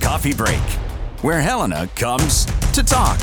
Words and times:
Coffee 0.00 0.34
Break, 0.34 0.60
where 1.22 1.40
Helena 1.40 1.88
comes 1.94 2.44
to 2.72 2.82
talk. 2.82 3.18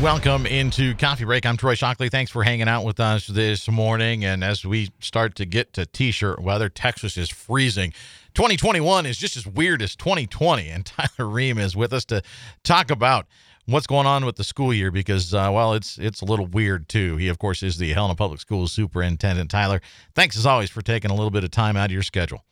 Welcome 0.00 0.46
into 0.46 0.94
Coffee 0.94 1.26
Break. 1.26 1.44
I'm 1.44 1.58
Troy 1.58 1.74
Shockley. 1.74 2.08
Thanks 2.08 2.30
for 2.30 2.42
hanging 2.42 2.68
out 2.68 2.86
with 2.86 2.98
us 2.98 3.26
this 3.26 3.68
morning. 3.68 4.24
And 4.24 4.42
as 4.42 4.64
we 4.64 4.90
start 5.00 5.34
to 5.34 5.44
get 5.44 5.74
to 5.74 5.84
t 5.84 6.12
shirt 6.12 6.40
weather, 6.40 6.70
Texas 6.70 7.18
is 7.18 7.28
freezing. 7.28 7.92
2021 8.34 9.04
is 9.04 9.18
just 9.18 9.36
as 9.36 9.46
weird 9.46 9.82
as 9.82 9.94
2020. 9.96 10.68
And 10.68 10.86
Tyler 10.86 11.28
Ream 11.28 11.58
is 11.58 11.76
with 11.76 11.92
us 11.92 12.06
to 12.06 12.22
talk 12.62 12.90
about 12.90 13.26
what's 13.66 13.86
going 13.86 14.06
on 14.06 14.24
with 14.24 14.36
the 14.36 14.44
school 14.44 14.72
year 14.72 14.90
because, 14.90 15.34
uh, 15.34 15.50
well, 15.52 15.74
it's 15.74 15.98
it's 15.98 16.20
a 16.20 16.24
little 16.24 16.46
weird 16.46 16.88
too. 16.88 17.16
He, 17.16 17.28
of 17.28 17.38
course, 17.38 17.62
is 17.62 17.78
the 17.78 17.92
Helena 17.92 18.14
Public 18.14 18.40
Schools 18.40 18.72
superintendent. 18.72 19.50
Tyler, 19.50 19.80
thanks 20.14 20.36
as 20.36 20.46
always 20.46 20.70
for 20.70 20.82
taking 20.82 21.10
a 21.10 21.14
little 21.14 21.30
bit 21.30 21.44
of 21.44 21.50
time 21.50 21.76
out 21.76 21.86
of 21.86 21.92
your 21.92 22.02
schedule. 22.02 22.44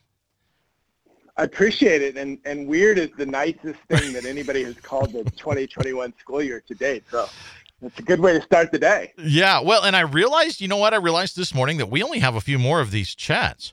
I 1.36 1.45
appreciate 1.45 2.02
it, 2.02 2.16
and 2.16 2.38
and 2.45 2.66
weird 2.66 2.98
is 2.98 3.10
the 3.16 3.27
nicest 3.27 3.78
thing 3.88 4.12
that 4.12 4.24
anybody 4.24 4.64
has 4.64 4.74
called 4.77 5.12
the 5.12 5.24
2021 5.24 6.12
school 6.19 6.42
year 6.42 6.62
to 6.66 6.74
date. 6.74 7.05
So 7.11 7.28
it's 7.80 7.98
a 7.98 8.02
good 8.02 8.20
way 8.20 8.33
to 8.33 8.42
start 8.42 8.72
the 8.72 8.78
day. 8.78 9.12
Yeah, 9.19 9.61
well, 9.61 9.84
and 9.84 9.95
I 9.95 10.00
realized, 10.00 10.61
you 10.61 10.66
know 10.66 10.77
what? 10.77 10.95
I 10.95 10.97
realized 10.97 11.36
this 11.36 11.55
morning 11.55 11.78
that 11.78 11.91
we 11.91 12.02
only 12.02 12.19
have 12.19 12.34
a 12.34 12.41
few 12.41 12.59
more 12.59 12.80
of 12.80 12.91
these 12.91 13.14
chats. 13.14 13.72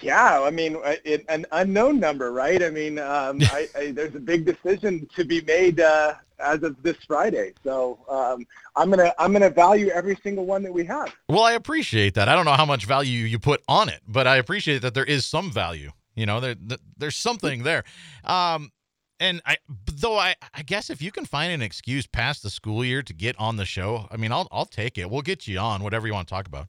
Yeah, 0.00 0.42
I 0.42 0.50
mean, 0.50 0.76
uh, 0.76 0.94
it, 1.04 1.24
an 1.28 1.46
unknown 1.52 1.98
number, 1.98 2.32
right? 2.32 2.62
I 2.62 2.70
mean, 2.70 2.98
um, 2.98 3.40
I, 3.42 3.68
I, 3.76 3.90
there's 3.90 4.14
a 4.14 4.20
big 4.20 4.44
decision 4.44 5.08
to 5.14 5.24
be 5.24 5.40
made 5.42 5.80
uh, 5.80 6.14
as 6.38 6.62
of 6.62 6.80
this 6.82 6.96
Friday, 7.06 7.52
so 7.64 7.98
um, 8.08 8.46
I'm 8.76 8.90
gonna 8.90 9.12
I'm 9.18 9.32
gonna 9.32 9.50
value 9.50 9.88
every 9.88 10.16
single 10.22 10.46
one 10.46 10.62
that 10.62 10.72
we 10.72 10.84
have. 10.84 11.14
Well, 11.28 11.42
I 11.42 11.52
appreciate 11.52 12.14
that. 12.14 12.28
I 12.28 12.36
don't 12.36 12.44
know 12.44 12.52
how 12.52 12.66
much 12.66 12.86
value 12.86 13.24
you 13.24 13.38
put 13.38 13.62
on 13.68 13.88
it, 13.88 14.00
but 14.06 14.26
I 14.26 14.36
appreciate 14.36 14.82
that 14.82 14.94
there 14.94 15.04
is 15.04 15.26
some 15.26 15.50
value. 15.50 15.90
You 16.14 16.26
know, 16.26 16.40
there, 16.40 16.56
there's 16.96 17.16
something 17.16 17.62
there. 17.62 17.84
Um, 18.24 18.72
and 19.20 19.40
I, 19.46 19.56
though 19.86 20.16
I, 20.16 20.34
I 20.54 20.62
guess 20.62 20.90
if 20.90 21.02
you 21.02 21.10
can 21.10 21.24
find 21.24 21.52
an 21.52 21.62
excuse 21.62 22.06
past 22.06 22.42
the 22.42 22.50
school 22.50 22.84
year 22.84 23.02
to 23.02 23.12
get 23.12 23.38
on 23.38 23.56
the 23.56 23.64
show, 23.64 24.06
I 24.10 24.16
mean, 24.16 24.32
I'll 24.32 24.48
I'll 24.52 24.66
take 24.66 24.98
it. 24.98 25.10
We'll 25.10 25.22
get 25.22 25.46
you 25.46 25.58
on 25.58 25.82
whatever 25.82 26.06
you 26.06 26.12
want 26.12 26.28
to 26.28 26.34
talk 26.34 26.46
about. 26.46 26.68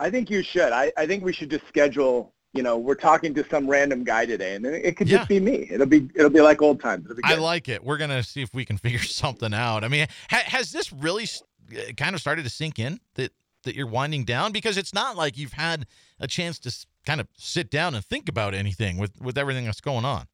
I 0.00 0.10
think 0.10 0.30
you 0.30 0.42
should. 0.42 0.72
I, 0.72 0.92
I 0.96 1.06
think 1.06 1.24
we 1.24 1.32
should 1.32 1.50
just 1.50 1.66
schedule. 1.68 2.32
You 2.54 2.62
know, 2.62 2.78
we're 2.78 2.94
talking 2.94 3.34
to 3.34 3.44
some 3.50 3.68
random 3.68 4.04
guy 4.04 4.24
today, 4.24 4.54
and 4.54 4.64
it 4.64 4.96
could 4.96 5.06
just 5.06 5.28
be 5.28 5.38
me. 5.38 5.68
It'll 5.70 5.86
be 5.86 6.08
it'll 6.14 6.30
be 6.30 6.40
like 6.40 6.62
old 6.62 6.80
times. 6.80 7.06
I 7.24 7.34
like 7.34 7.68
it. 7.68 7.84
We're 7.84 7.98
gonna 7.98 8.22
see 8.22 8.42
if 8.42 8.54
we 8.54 8.64
can 8.64 8.78
figure 8.78 8.98
something 9.00 9.52
out. 9.52 9.84
I 9.84 9.88
mean, 9.88 10.06
ha- 10.30 10.44
has 10.46 10.72
this 10.72 10.92
really 10.92 11.24
uh, 11.24 11.92
kind 11.96 12.14
of 12.14 12.20
started 12.20 12.44
to 12.44 12.50
sink 12.50 12.78
in 12.78 13.00
that 13.14 13.32
that 13.64 13.74
you're 13.74 13.86
winding 13.86 14.24
down? 14.24 14.52
Because 14.52 14.76
it's 14.76 14.94
not 14.94 15.16
like 15.16 15.36
you've 15.36 15.52
had 15.52 15.86
a 16.18 16.26
chance 16.26 16.58
to 16.60 16.86
kind 17.04 17.20
of 17.20 17.28
sit 17.36 17.70
down 17.70 17.94
and 17.94 18.04
think 18.04 18.28
about 18.28 18.54
anything 18.54 18.96
with 18.96 19.20
with 19.20 19.36
everything 19.36 19.66
that's 19.66 19.80
going 19.80 20.04
on. 20.04 20.26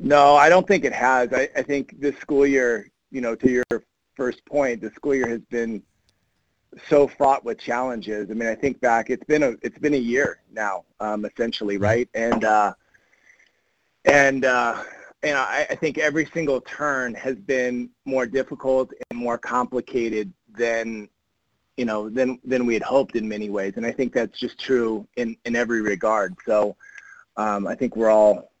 No, 0.00 0.34
I 0.34 0.48
don't 0.48 0.66
think 0.66 0.84
it 0.84 0.92
has. 0.92 1.32
I, 1.32 1.48
I 1.56 1.62
think 1.62 2.00
this 2.00 2.16
school 2.16 2.46
year, 2.46 2.90
you 3.12 3.20
know, 3.20 3.36
to 3.36 3.50
your 3.50 3.64
first 4.16 4.44
point, 4.46 4.80
the 4.80 4.90
school 4.90 5.14
year 5.14 5.28
has 5.28 5.40
been 5.50 5.82
so 6.88 7.08
fraught 7.08 7.44
with 7.44 7.58
challenges. 7.58 8.30
I 8.30 8.34
mean, 8.34 8.48
I 8.48 8.54
think 8.54 8.80
back, 8.80 9.10
it's 9.10 9.24
been 9.24 9.42
a 9.42 9.54
it's 9.62 9.78
been 9.78 9.94
a 9.94 9.98
year 9.98 10.40
now, 10.52 10.84
um, 11.00 11.24
essentially, 11.24 11.76
right? 11.76 12.08
And 12.14 12.44
uh, 12.44 12.74
and 14.04 14.44
uh, 14.44 14.82
and 15.22 15.38
I, 15.38 15.66
I 15.70 15.74
think 15.74 15.98
every 15.98 16.26
single 16.26 16.60
turn 16.60 17.14
has 17.14 17.36
been 17.36 17.90
more 18.04 18.26
difficult 18.26 18.92
and 19.10 19.18
more 19.18 19.38
complicated 19.38 20.32
than 20.56 21.08
you 21.76 21.84
know 21.84 22.08
than 22.08 22.38
than 22.44 22.66
we 22.66 22.74
had 22.74 22.82
hoped 22.82 23.16
in 23.16 23.28
many 23.28 23.50
ways. 23.50 23.74
And 23.76 23.86
I 23.86 23.92
think 23.92 24.12
that's 24.12 24.38
just 24.38 24.58
true 24.58 25.06
in 25.16 25.36
in 25.44 25.56
every 25.56 25.80
regard. 25.80 26.34
So 26.46 26.76
um, 27.36 27.66
I 27.66 27.74
think 27.74 27.96
we're 27.96 28.10
all 28.10 28.52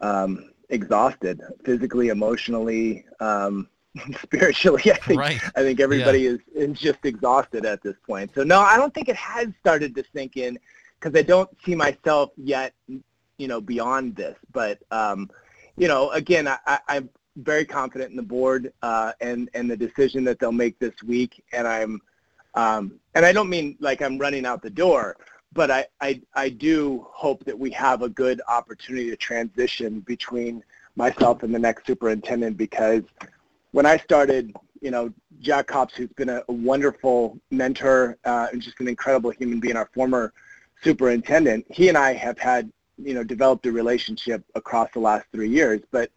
um, 0.00 0.52
exhausted 0.68 1.40
physically, 1.64 2.08
emotionally. 2.08 3.04
Um, 3.20 3.68
spiritually. 4.22 4.82
I 4.86 4.96
think 4.98 5.20
right. 5.20 5.40
I 5.56 5.62
think 5.62 5.80
everybody 5.80 6.20
yeah. 6.20 6.30
is 6.30 6.38
is 6.54 6.78
just 6.78 6.98
exhausted 7.04 7.64
at 7.64 7.82
this 7.82 7.96
point. 8.06 8.30
So 8.34 8.42
no, 8.42 8.60
I 8.60 8.76
don't 8.76 8.94
think 8.94 9.08
it 9.08 9.16
has 9.16 9.48
started 9.60 9.94
to 9.96 10.04
sink 10.14 10.36
in 10.36 10.58
because 10.98 11.18
I 11.18 11.22
don't 11.22 11.50
see 11.64 11.74
myself 11.74 12.30
yet, 12.36 12.72
you 12.86 13.48
know, 13.48 13.60
beyond 13.60 14.16
this. 14.16 14.36
But 14.52 14.78
um, 14.90 15.30
you 15.76 15.88
know, 15.88 16.10
again, 16.10 16.46
I, 16.46 16.58
I, 16.66 16.78
I'm 16.88 17.10
very 17.36 17.64
confident 17.64 18.10
in 18.10 18.16
the 18.16 18.22
board 18.22 18.72
uh, 18.82 19.12
and 19.20 19.50
and 19.54 19.70
the 19.70 19.76
decision 19.76 20.24
that 20.24 20.38
they'll 20.38 20.52
make 20.52 20.78
this 20.78 21.02
week. 21.04 21.42
And 21.52 21.66
I'm 21.66 22.00
um, 22.54 23.00
and 23.14 23.24
I 23.24 23.32
don't 23.32 23.48
mean 23.48 23.76
like 23.80 24.02
I'm 24.02 24.18
running 24.18 24.46
out 24.46 24.62
the 24.62 24.70
door, 24.70 25.16
but 25.52 25.70
I, 25.70 25.86
I 26.00 26.20
I 26.34 26.48
do 26.48 27.06
hope 27.10 27.44
that 27.44 27.58
we 27.58 27.70
have 27.72 28.02
a 28.02 28.08
good 28.08 28.40
opportunity 28.48 29.10
to 29.10 29.16
transition 29.16 30.00
between 30.00 30.62
myself 30.96 31.42
and 31.42 31.54
the 31.54 31.58
next 31.58 31.86
superintendent 31.86 32.56
because 32.56 33.02
when 33.72 33.86
I 33.86 33.96
started, 33.98 34.52
you 34.80 34.90
know, 34.90 35.12
Jack 35.40 35.66
Copps, 35.68 35.94
who's 35.94 36.12
been 36.16 36.28
a, 36.28 36.42
a 36.48 36.52
wonderful 36.52 37.38
mentor 37.50 38.18
uh, 38.24 38.48
and 38.52 38.60
just 38.60 38.80
an 38.80 38.88
incredible 38.88 39.30
human 39.30 39.60
being, 39.60 39.76
our 39.76 39.88
former 39.94 40.32
superintendent, 40.82 41.66
he 41.70 41.88
and 41.88 41.96
I 41.96 42.12
have 42.14 42.38
had, 42.38 42.70
you 42.98 43.14
know, 43.14 43.24
developed 43.24 43.66
a 43.66 43.72
relationship 43.72 44.44
across 44.54 44.90
the 44.92 45.00
last 45.00 45.26
three 45.32 45.48
years. 45.48 45.80
But 45.90 46.10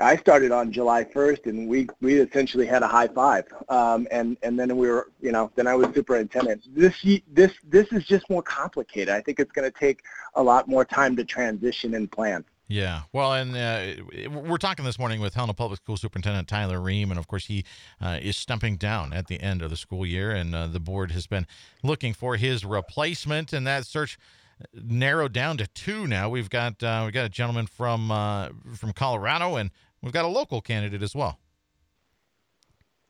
I 0.00 0.16
started 0.16 0.52
on 0.52 0.72
July 0.72 1.04
1st, 1.04 1.46
and 1.46 1.68
we 1.68 1.86
we 2.00 2.14
essentially 2.14 2.66
had 2.66 2.82
a 2.82 2.88
high 2.88 3.08
five, 3.08 3.44
um, 3.68 4.08
and 4.10 4.36
and 4.42 4.58
then 4.58 4.76
we 4.76 4.88
were, 4.88 5.10
you 5.20 5.32
know, 5.32 5.50
then 5.54 5.66
I 5.66 5.74
was 5.74 5.94
superintendent. 5.94 6.62
This 6.74 6.94
this 7.32 7.52
this 7.64 7.92
is 7.92 8.04
just 8.04 8.28
more 8.30 8.42
complicated. 8.42 9.10
I 9.10 9.20
think 9.20 9.38
it's 9.38 9.52
going 9.52 9.70
to 9.70 9.78
take 9.78 10.02
a 10.34 10.42
lot 10.42 10.66
more 10.66 10.84
time 10.84 11.14
to 11.16 11.24
transition 11.24 11.94
and 11.94 12.10
plan. 12.10 12.44
Yeah, 12.72 13.02
well, 13.12 13.34
and 13.34 13.54
uh, 13.54 14.30
we're 14.30 14.56
talking 14.56 14.86
this 14.86 14.98
morning 14.98 15.20
with 15.20 15.34
Helena 15.34 15.52
Public 15.52 15.78
School 15.82 15.98
Superintendent 15.98 16.48
Tyler 16.48 16.80
Ream, 16.80 17.10
and 17.10 17.20
of 17.20 17.28
course, 17.28 17.44
he 17.44 17.66
uh, 18.00 18.18
is 18.22 18.34
stumping 18.34 18.78
down 18.78 19.12
at 19.12 19.26
the 19.26 19.42
end 19.42 19.60
of 19.60 19.68
the 19.68 19.76
school 19.76 20.06
year, 20.06 20.30
and 20.30 20.54
uh, 20.54 20.66
the 20.68 20.80
board 20.80 21.10
has 21.10 21.26
been 21.26 21.46
looking 21.82 22.14
for 22.14 22.36
his 22.36 22.64
replacement, 22.64 23.52
and 23.52 23.66
that 23.66 23.86
search 23.86 24.18
narrowed 24.72 25.34
down 25.34 25.58
to 25.58 25.66
two 25.66 26.06
now. 26.06 26.30
We've 26.30 26.48
got 26.48 26.82
uh, 26.82 27.02
we've 27.04 27.12
got 27.12 27.26
a 27.26 27.28
gentleman 27.28 27.66
from 27.66 28.10
uh, 28.10 28.48
from 28.74 28.94
Colorado, 28.94 29.56
and 29.56 29.70
we've 30.00 30.14
got 30.14 30.24
a 30.24 30.28
local 30.28 30.62
candidate 30.62 31.02
as 31.02 31.14
well. 31.14 31.38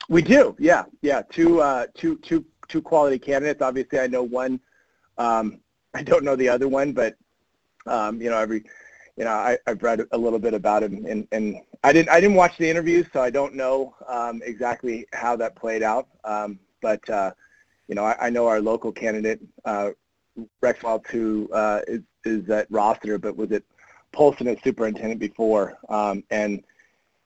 We 0.09 0.23
do, 0.23 0.57
yeah, 0.59 0.87
yeah, 1.03 1.23
two 1.31 1.61
uh, 1.61 1.87
two 1.95 2.17
two 2.17 2.45
two 2.67 2.83
quality 2.83 3.21
candidates. 3.21 3.63
Obviously, 3.63 4.01
I 4.01 4.09
know 4.09 4.25
one. 4.25 4.59
Um, 5.19 5.61
I 5.95 6.03
don't 6.03 6.25
know 6.25 6.35
the 6.35 6.49
other 6.49 6.67
one, 6.67 6.91
but 6.91 7.15
um, 7.87 8.21
you 8.21 8.29
know 8.29 8.39
every 8.39 8.65
you 9.17 9.25
know, 9.25 9.31
I, 9.31 9.59
I've 9.67 9.83
read 9.83 10.07
a 10.13 10.19
little 10.19 10.39
bit 10.39 10.55
about 10.55 10.83
him, 10.83 11.05
and, 11.07 11.29
and 11.33 11.57
I 11.85 11.93
didn't 11.93 12.09
I 12.09 12.21
didn't 12.21 12.37
watch 12.37 12.57
the 12.57 12.69
interviews, 12.69 13.07
so 13.13 13.21
I 13.21 13.31
don't 13.31 13.55
know 13.55 13.95
um, 14.09 14.41
exactly 14.45 15.07
how 15.13 15.37
that 15.37 15.55
played 15.55 15.83
out. 15.83 16.09
Um, 16.25 16.59
but 16.81 17.09
uh, 17.11 17.33
you 17.89 17.95
know, 17.95 18.05
I, 18.05 18.27
I 18.27 18.31
know 18.31 18.47
our 18.47 18.61
local 18.61 18.91
candidate 18.91 19.41
uh, 19.65 19.91
Rex 20.63 20.81
Weltz, 20.81 21.09
who 21.09 21.51
uh, 21.53 21.83
is 21.87 22.01
is 22.25 22.49
at 22.49 22.71
Rossiter, 22.71 23.19
but 23.19 23.37
was 23.37 23.53
at 23.53 23.63
Polson 24.13 24.49
as 24.49 24.57
superintendent 24.63 25.21
before, 25.21 25.77
um, 25.89 26.25
and 26.31 26.63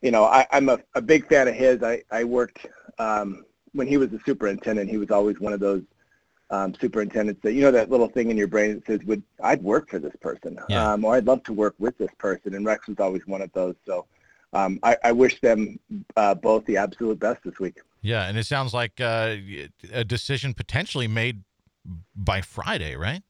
you 0.03 0.11
know, 0.11 0.25
I, 0.25 0.47
I'm 0.51 0.69
a, 0.69 0.79
a 0.95 1.03
big 1.03 1.29
fan 1.29 1.47
of 1.47 1.55
his. 1.55 1.83
I 1.83 2.03
I 2.11 2.25
worked 2.25 2.67
um, 2.99 3.45
when 3.73 3.87
he 3.87 3.97
was 3.97 4.11
the 4.11 4.21
superintendent. 4.27 4.91
He 4.91 4.99
was 4.99 5.11
always 5.11 5.39
one 5.39 5.53
of 5.53 5.61
those 5.61 5.83
um, 6.51 6.75
superintendents 6.81 7.43
that 7.43 7.53
you 7.53 7.63
know 7.63 7.71
that 7.71 7.91
little 7.91 8.09
thing 8.09 8.31
in 8.31 8.37
your 8.37 8.47
brain 8.47 8.75
that 8.75 8.87
says, 8.87 9.07
"Would 9.07 9.23
I'd 9.43 9.63
work 9.63 9.91
for 9.91 9.99
this 9.99 10.15
person?" 10.21 10.59
Yeah. 10.69 10.93
Um, 10.93 11.05
or 11.05 11.15
I'd 11.15 11.27
love 11.27 11.43
to 11.45 11.53
work 11.53 11.75
with 11.79 11.99
this 11.99 12.11
person. 12.19 12.55
And 12.55 12.65
Rex 12.65 12.87
was 12.87 12.99
always 13.01 13.27
one 13.27 13.43
of 13.43 13.53
those. 13.53 13.75
So 13.85 14.07
um, 14.53 14.79
I, 14.83 14.97
I, 15.05 15.13
wish 15.13 15.41
them 15.41 15.79
uh, 16.17 16.35
both 16.35 16.65
the 16.67 16.77
absolute 16.77 17.19
best 17.19 17.43
this 17.45 17.59
week. 17.59 17.79
Yeah, 18.01 18.29
and 18.29 18.39
it 18.39 18.47
sounds 18.47 18.73
like 18.73 19.01
uh, 19.01 19.37
a 19.93 20.05
decision 20.05 20.55
potentially 20.55 21.09
made 21.09 21.43
by 22.15 22.41
Friday, 22.41 22.95
right? 22.95 23.23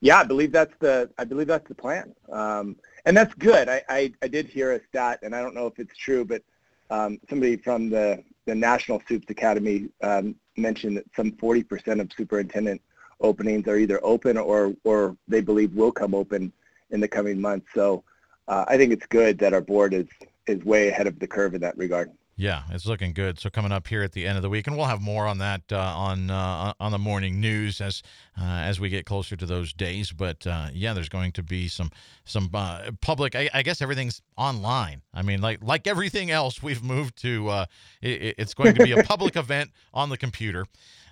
Yeah, 0.00 0.20
I 0.20 0.24
believe 0.24 0.52
that's 0.52 0.74
the 0.78 1.10
I 1.18 1.24
believe 1.24 1.48
that's 1.48 1.66
the 1.66 1.74
plan, 1.74 2.14
um, 2.32 2.76
and 3.04 3.16
that's 3.16 3.34
good. 3.34 3.68
I, 3.68 3.82
I, 3.88 4.12
I 4.22 4.28
did 4.28 4.46
hear 4.46 4.72
a 4.72 4.80
stat, 4.86 5.18
and 5.22 5.34
I 5.34 5.42
don't 5.42 5.54
know 5.54 5.66
if 5.66 5.80
it's 5.80 5.96
true, 5.96 6.24
but 6.24 6.42
um, 6.90 7.18
somebody 7.28 7.56
from 7.56 7.90
the 7.90 8.22
the 8.46 8.54
National 8.54 9.02
Supes 9.08 9.28
Academy 9.28 9.88
um, 10.02 10.36
mentioned 10.58 10.96
that 10.96 11.06
some 11.14 11.32
40% 11.32 12.00
of 12.00 12.10
superintendent 12.16 12.80
openings 13.20 13.66
are 13.66 13.76
either 13.76 14.04
open 14.04 14.36
or, 14.36 14.74
or 14.84 15.16
they 15.26 15.40
believe 15.40 15.74
will 15.74 15.92
come 15.92 16.14
open 16.14 16.52
in 16.90 17.00
the 17.00 17.08
coming 17.08 17.40
months. 17.40 17.66
So 17.74 18.04
uh, 18.46 18.64
I 18.68 18.76
think 18.76 18.92
it's 18.92 19.06
good 19.06 19.38
that 19.38 19.52
our 19.52 19.60
board 19.60 19.94
is, 19.94 20.06
is 20.46 20.64
way 20.64 20.88
ahead 20.88 21.06
of 21.06 21.18
the 21.18 21.26
curve 21.26 21.54
in 21.54 21.60
that 21.60 21.76
regard. 21.76 22.10
Yeah, 22.40 22.62
it's 22.70 22.86
looking 22.86 23.14
good. 23.14 23.40
So 23.40 23.50
coming 23.50 23.72
up 23.72 23.88
here 23.88 24.04
at 24.04 24.12
the 24.12 24.24
end 24.24 24.36
of 24.36 24.42
the 24.42 24.48
week, 24.48 24.68
and 24.68 24.76
we'll 24.76 24.86
have 24.86 25.00
more 25.00 25.26
on 25.26 25.38
that 25.38 25.62
uh, 25.72 25.76
on 25.76 26.30
uh, 26.30 26.72
on 26.78 26.92
the 26.92 26.98
morning 26.98 27.40
news 27.40 27.80
as 27.80 28.00
uh, 28.40 28.44
as 28.44 28.78
we 28.78 28.88
get 28.88 29.06
closer 29.06 29.34
to 29.34 29.44
those 29.44 29.72
days. 29.72 30.12
But 30.12 30.46
uh, 30.46 30.68
yeah, 30.72 30.92
there's 30.92 31.08
going 31.08 31.32
to 31.32 31.42
be 31.42 31.66
some 31.66 31.90
some 32.24 32.48
uh, 32.54 32.92
public. 33.00 33.34
I, 33.34 33.50
I, 33.52 33.62
guess 33.64 33.82
everything's 33.82 34.22
online. 34.36 35.02
I 35.12 35.22
mean, 35.22 35.40
like 35.40 35.64
like 35.64 35.88
everything 35.88 36.30
else, 36.30 36.62
we've 36.62 36.82
moved 36.82 37.20
to. 37.22 37.48
Uh, 37.48 37.66
it, 38.00 38.36
it's 38.38 38.54
going 38.54 38.76
to 38.76 38.84
be 38.84 38.92
a 38.92 39.02
public 39.02 39.34
event 39.34 39.72
on 39.92 40.08
the 40.08 40.16
computer, 40.16 40.64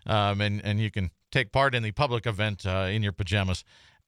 um, 0.07 0.41
and 0.41 0.65
and 0.65 0.79
you 0.81 0.93
can 0.93 1.11
take 1.33 1.51
part 1.51 1.75
in 1.75 1.83
the 1.83 1.91
public 1.91 2.25
event 2.25 2.65
in 2.65 3.03
your 3.03 3.13
pajamas 3.13 3.65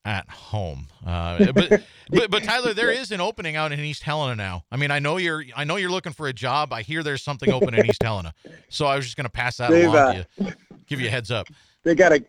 at 0.09 0.29
home. 0.31 0.87
Uh, 1.07 1.53
but, 1.53 1.83
but 2.11 2.31
but 2.31 2.43
Tyler, 2.43 2.73
there 2.73 2.91
is 2.91 3.13
an 3.13 3.21
opening 3.21 3.57
out 3.57 3.73
in 3.73 3.81
East 3.81 4.03
Helena 4.03 4.35
now. 4.35 4.65
I 4.73 4.79
mean, 4.79 4.91
I 4.91 5.01
know 5.01 5.19
you're 5.19 5.45
I 5.55 5.65
know 5.65 5.77
you're 5.77 5.91
looking 5.91 6.15
for 6.15 6.29
a 6.29 6.33
job. 6.33 6.73
I 6.73 6.81
hear 6.81 7.03
there's 7.03 7.23
something 7.23 7.53
open 7.53 7.75
in 7.75 7.85
East 7.85 8.03
Helena, 8.03 8.33
so 8.71 8.87
I 8.87 8.97
was 8.97 9.05
just 9.05 9.19
going 9.19 9.27
to 9.27 9.31
pass 9.31 9.59
that 9.59 9.71
They've, 9.71 9.85
along 9.85 9.97
uh, 9.97 10.13
to 10.13 10.27
you, 10.39 10.53
give 10.87 10.99
you 11.01 11.09
a 11.09 11.11
heads 11.11 11.31
up. 11.31 11.47
They 11.85 11.95
got 11.95 12.13
a 12.13 12.25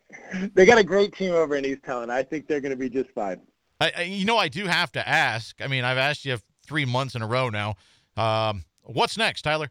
they 0.54 0.66
got 0.66 0.78
a 0.78 0.84
great 0.84 1.16
team 1.16 1.31
over 1.31 1.56
in 1.56 1.66
East 1.66 1.81
Helena. 1.86 2.14
I 2.14 2.24
think 2.24 2.48
they're 2.48 2.62
going 2.62 2.72
to 2.72 2.78
be 2.78 2.90
just 2.90 3.10
fine. 3.12 3.40
I, 3.80 3.94
I, 3.96 4.02
you 4.04 4.26
know, 4.26 4.38
I 4.38 4.50
do 4.50 4.66
have 4.66 4.92
to 4.94 5.08
ask. 5.08 5.56
I 5.62 5.68
mean, 5.68 5.86
I've 5.86 5.98
asked 5.98 6.26
you 6.26 6.38
three 6.68 6.86
months 6.86 7.16
in 7.16 7.22
a 7.22 7.28
row 7.28 7.50
now. 7.50 7.76
Um, 8.18 8.66
what's 8.84 9.18
next, 9.18 9.44
Tyler? 9.44 9.70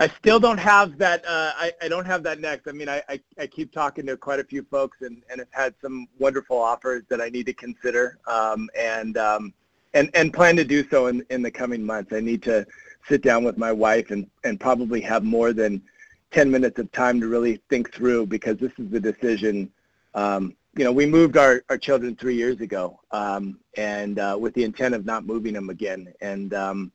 I 0.00 0.08
still 0.08 0.38
don't 0.38 0.58
have 0.58 0.96
that. 0.98 1.24
Uh, 1.24 1.52
I, 1.56 1.72
I 1.82 1.88
don't 1.88 2.06
have 2.06 2.22
that 2.22 2.40
next. 2.40 2.68
I 2.68 2.72
mean, 2.72 2.88
I, 2.88 3.02
I, 3.08 3.20
I, 3.36 3.46
keep 3.48 3.72
talking 3.72 4.06
to 4.06 4.16
quite 4.16 4.38
a 4.38 4.44
few 4.44 4.62
folks 4.70 4.98
and, 5.00 5.22
and 5.28 5.40
have 5.40 5.48
had 5.50 5.74
some 5.82 6.06
wonderful 6.20 6.56
offers 6.56 7.02
that 7.08 7.20
I 7.20 7.30
need 7.30 7.46
to 7.46 7.52
consider 7.52 8.18
um, 8.28 8.70
and, 8.78 9.16
um, 9.16 9.52
and, 9.94 10.08
and 10.14 10.32
plan 10.32 10.54
to 10.56 10.64
do 10.64 10.88
so 10.88 11.08
in, 11.08 11.26
in 11.30 11.42
the 11.42 11.50
coming 11.50 11.84
months. 11.84 12.12
I 12.12 12.20
need 12.20 12.44
to 12.44 12.64
sit 13.08 13.22
down 13.22 13.42
with 13.42 13.58
my 13.58 13.72
wife 13.72 14.12
and, 14.12 14.30
and 14.44 14.60
probably 14.60 15.00
have 15.00 15.24
more 15.24 15.52
than 15.52 15.82
10 16.30 16.48
minutes 16.48 16.78
of 16.78 16.92
time 16.92 17.20
to 17.20 17.26
really 17.26 17.60
think 17.68 17.92
through 17.92 18.26
because 18.26 18.56
this 18.58 18.72
is 18.78 18.88
the 18.90 19.00
decision. 19.00 19.68
Um, 20.14 20.54
you 20.76 20.84
know, 20.84 20.92
we 20.92 21.06
moved 21.06 21.36
our, 21.36 21.64
our 21.70 21.78
children 21.78 22.14
three 22.14 22.36
years 22.36 22.60
ago 22.60 23.00
um, 23.10 23.58
and 23.76 24.20
uh, 24.20 24.36
with 24.38 24.54
the 24.54 24.62
intent 24.62 24.94
of 24.94 25.04
not 25.04 25.26
moving 25.26 25.54
them 25.54 25.70
again. 25.70 26.12
And, 26.20 26.54
um, 26.54 26.92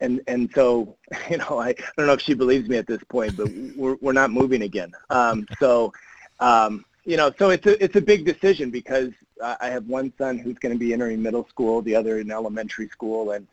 and 0.00 0.20
and 0.26 0.50
so 0.54 0.96
you 1.30 1.38
know 1.38 1.58
I, 1.58 1.68
I 1.68 1.74
don't 1.96 2.06
know 2.06 2.14
if 2.14 2.20
she 2.20 2.34
believes 2.34 2.68
me 2.68 2.76
at 2.76 2.86
this 2.86 3.02
point, 3.08 3.36
but 3.36 3.48
we're 3.76 3.96
we're 4.00 4.12
not 4.12 4.30
moving 4.30 4.62
again. 4.62 4.92
Um, 5.10 5.46
so 5.58 5.92
um, 6.40 6.84
you 7.04 7.16
know, 7.16 7.32
so 7.38 7.50
it's 7.50 7.66
a 7.66 7.82
it's 7.82 7.96
a 7.96 8.00
big 8.00 8.24
decision 8.24 8.70
because 8.70 9.10
I 9.42 9.68
have 9.68 9.86
one 9.86 10.12
son 10.16 10.38
who's 10.38 10.58
going 10.58 10.74
to 10.74 10.78
be 10.78 10.92
entering 10.92 11.22
middle 11.22 11.46
school, 11.48 11.82
the 11.82 11.94
other 11.94 12.18
in 12.18 12.30
elementary 12.30 12.88
school, 12.88 13.32
and 13.32 13.46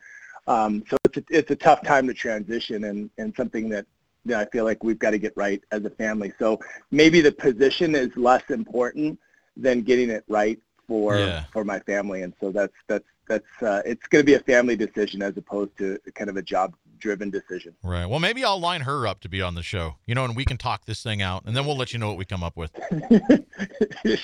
um, 0.46 0.84
so 0.88 0.96
it's 1.04 1.18
a, 1.18 1.24
it's 1.30 1.50
a 1.50 1.56
tough 1.56 1.82
time 1.82 2.06
to 2.06 2.14
transition 2.14 2.84
and 2.84 3.10
and 3.18 3.34
something 3.36 3.68
that 3.70 3.86
that 4.24 4.40
I 4.40 4.50
feel 4.50 4.64
like 4.64 4.84
we've 4.84 4.98
got 4.98 5.10
to 5.10 5.18
get 5.18 5.32
right 5.36 5.62
as 5.70 5.84
a 5.84 5.90
family. 5.90 6.32
So 6.38 6.60
maybe 6.90 7.20
the 7.20 7.32
position 7.32 7.94
is 7.94 8.16
less 8.16 8.44
important 8.50 9.18
than 9.56 9.82
getting 9.82 10.08
it 10.08 10.24
right 10.28 10.58
for 10.86 11.18
yeah. 11.18 11.44
for 11.52 11.64
my 11.64 11.80
family, 11.80 12.22
and 12.22 12.32
so 12.40 12.50
that's 12.50 12.74
that's 12.86 13.04
that's 13.32 13.62
uh, 13.62 13.82
it's 13.84 14.06
going 14.08 14.22
to 14.22 14.26
be 14.26 14.34
a 14.34 14.40
family 14.40 14.76
decision 14.76 15.22
as 15.22 15.36
opposed 15.36 15.76
to 15.78 15.98
kind 16.14 16.28
of 16.28 16.36
a 16.36 16.42
job 16.42 16.74
driven 16.98 17.30
decision. 17.30 17.74
Right. 17.82 18.06
Well, 18.06 18.20
maybe 18.20 18.44
I'll 18.44 18.60
line 18.60 18.82
her 18.82 19.06
up 19.06 19.20
to 19.20 19.28
be 19.28 19.42
on 19.42 19.54
the 19.54 19.62
show, 19.62 19.96
you 20.06 20.14
know, 20.14 20.24
and 20.24 20.36
we 20.36 20.44
can 20.44 20.56
talk 20.56 20.84
this 20.84 21.02
thing 21.02 21.20
out, 21.20 21.44
and 21.46 21.56
then 21.56 21.66
we'll 21.66 21.76
let 21.76 21.92
you 21.92 21.98
know 21.98 22.08
what 22.08 22.16
we 22.16 22.24
come 22.24 22.44
up 22.44 22.56
with. 22.56 22.70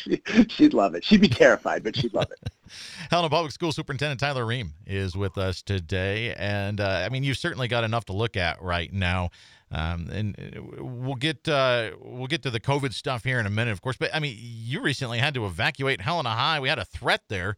she, 0.49 0.63
would 0.65 0.75
love 0.75 0.95
it. 0.95 1.05
She'd 1.05 1.21
be 1.21 1.29
terrified, 1.29 1.83
but 1.83 1.97
she'd 1.97 2.15
love 2.15 2.31
it. 2.31 2.53
Helena 3.11 3.31
Public 3.31 3.53
School 3.53 3.73
Superintendent 3.73 4.21
Tyler 4.21 4.47
Ream 4.47 4.75
is 4.87 5.17
with 5.17 5.39
us 5.39 5.63
today, 5.63 6.35
and 6.35 6.81
uh, 6.81 7.03
I 7.05 7.09
mean, 7.09 7.25
you've 7.25 7.39
certainly 7.39 7.67
got 7.67 7.83
enough 7.85 8.05
to 8.07 8.13
look 8.13 8.37
at 8.37 8.63
right 8.63 8.93
now. 8.93 9.31
Um, 9.71 10.09
and 10.11 10.37
uh, 10.39 10.83
we'll 10.83 11.17
get 11.17 11.47
uh, 11.47 11.91
we'll 12.01 12.27
get 12.27 12.43
to 12.45 12.51
the 12.51 12.61
COVID 12.61 12.95
stuff 12.95 13.25
here 13.25 13.39
in 13.39 13.45
a 13.45 13.51
minute, 13.51 13.73
of 13.73 13.83
course. 13.83 13.97
But 13.99 14.15
I 14.15 14.21
mean, 14.21 14.37
you 14.39 14.81
recently 14.81 15.19
had 15.19 15.35
to 15.35 15.45
evacuate 15.45 16.01
Helena 16.01 16.31
High. 16.31 16.61
We 16.61 16.69
had 16.69 16.79
a 16.79 16.87
threat 16.87 17.23
there. 17.29 17.57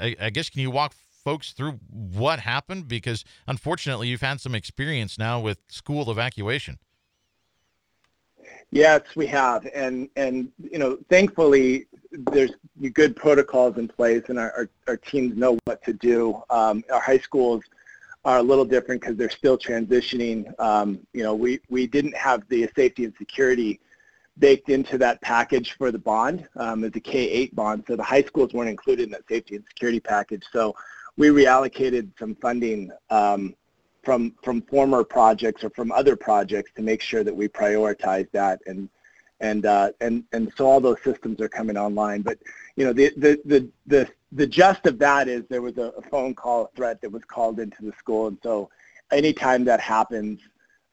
I, 0.00 0.16
I 0.20 0.30
guess 0.30 0.50
can 0.50 0.60
you 0.60 0.70
walk 0.70 0.94
folks 1.24 1.52
through 1.52 1.80
what 1.90 2.40
happened? 2.40 2.88
Because 2.88 3.24
unfortunately, 3.46 4.08
you've 4.08 4.20
had 4.20 4.40
some 4.40 4.54
experience 4.54 5.18
now 5.18 5.40
with 5.40 5.58
school 5.68 6.10
evacuation. 6.10 6.78
Yes, 8.70 9.02
we 9.14 9.26
have, 9.26 9.66
and 9.74 10.08
and 10.16 10.50
you 10.70 10.78
know, 10.78 10.98
thankfully, 11.08 11.86
there's 12.12 12.52
good 12.92 13.16
protocols 13.16 13.76
in 13.78 13.88
place, 13.88 14.24
and 14.28 14.38
our 14.38 14.52
our, 14.52 14.68
our 14.88 14.96
teams 14.96 15.36
know 15.36 15.58
what 15.64 15.82
to 15.84 15.92
do. 15.92 16.42
Um, 16.50 16.84
our 16.92 17.00
high 17.00 17.18
schools 17.18 17.62
are 18.24 18.38
a 18.38 18.42
little 18.42 18.64
different 18.64 19.00
because 19.00 19.16
they're 19.16 19.30
still 19.30 19.56
transitioning. 19.56 20.52
Um, 20.60 21.00
you 21.12 21.22
know, 21.22 21.34
we 21.34 21.60
we 21.68 21.86
didn't 21.86 22.16
have 22.16 22.42
the 22.48 22.68
safety 22.76 23.04
and 23.04 23.14
security 23.16 23.80
baked 24.38 24.68
into 24.68 24.98
that 24.98 25.20
package 25.22 25.72
for 25.72 25.90
the 25.90 25.98
bond 25.98 26.46
um, 26.56 26.84
as 26.84 26.92
a 26.94 27.00
K-8 27.00 27.54
bond. 27.54 27.84
So 27.86 27.96
the 27.96 28.02
high 28.02 28.22
schools 28.22 28.52
weren't 28.52 28.68
included 28.70 29.04
in 29.04 29.10
that 29.10 29.26
safety 29.28 29.56
and 29.56 29.64
security 29.66 30.00
package. 30.00 30.44
So 30.52 30.74
we 31.16 31.28
reallocated 31.28 32.10
some 32.18 32.34
funding 32.36 32.90
um, 33.10 33.54
from 34.02 34.34
from 34.42 34.62
former 34.62 35.02
projects 35.02 35.64
or 35.64 35.70
from 35.70 35.90
other 35.90 36.14
projects 36.14 36.70
to 36.76 36.82
make 36.82 37.00
sure 37.00 37.24
that 37.24 37.34
we 37.34 37.48
prioritize 37.48 38.30
that 38.32 38.60
and 38.66 38.88
and 39.40 39.66
uh, 39.66 39.90
and 40.00 40.24
and 40.32 40.52
so 40.56 40.66
all 40.66 40.80
those 40.80 41.02
systems 41.02 41.40
are 41.40 41.48
coming 41.48 41.76
online. 41.76 42.22
But 42.22 42.38
you 42.76 42.84
know 42.84 42.92
the 42.92 43.12
the 43.16 43.40
the 43.44 43.68
the, 43.86 44.08
the 44.32 44.46
gist 44.46 44.86
of 44.86 44.98
that 44.98 45.28
is 45.28 45.44
there 45.48 45.62
was 45.62 45.78
a, 45.78 45.92
a 45.96 46.02
phone 46.02 46.34
call 46.34 46.70
threat 46.76 47.00
that 47.00 47.10
was 47.10 47.24
called 47.24 47.58
into 47.58 47.82
the 47.82 47.92
school, 47.98 48.28
and 48.28 48.38
so 48.42 48.70
anytime 49.12 49.64
that 49.64 49.80
happens, 49.80 50.40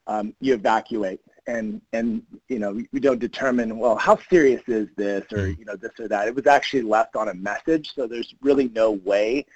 um, 0.06 0.34
you 0.40 0.54
evacuate 0.54 1.20
and 1.46 1.80
and 1.92 2.22
you 2.48 2.58
know 2.58 2.80
we 2.92 3.00
don't 3.00 3.18
determine 3.18 3.78
well 3.78 3.96
how 3.96 4.18
serious 4.30 4.62
is 4.66 4.88
this 4.96 5.24
or 5.32 5.38
mm. 5.38 5.58
you 5.58 5.64
know 5.64 5.76
this 5.76 5.92
or 5.98 6.08
that. 6.08 6.28
It 6.28 6.34
was 6.34 6.46
actually 6.46 6.82
left 6.82 7.16
on 7.16 7.28
a 7.28 7.34
message 7.34 7.92
so 7.94 8.06
there's 8.06 8.34
really 8.40 8.68
no 8.68 8.92
way 8.92 9.46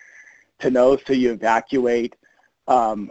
to 0.61 0.71
know. 0.71 0.97
So 1.07 1.13
you 1.13 1.33
evacuate 1.33 2.17
um, 2.67 3.11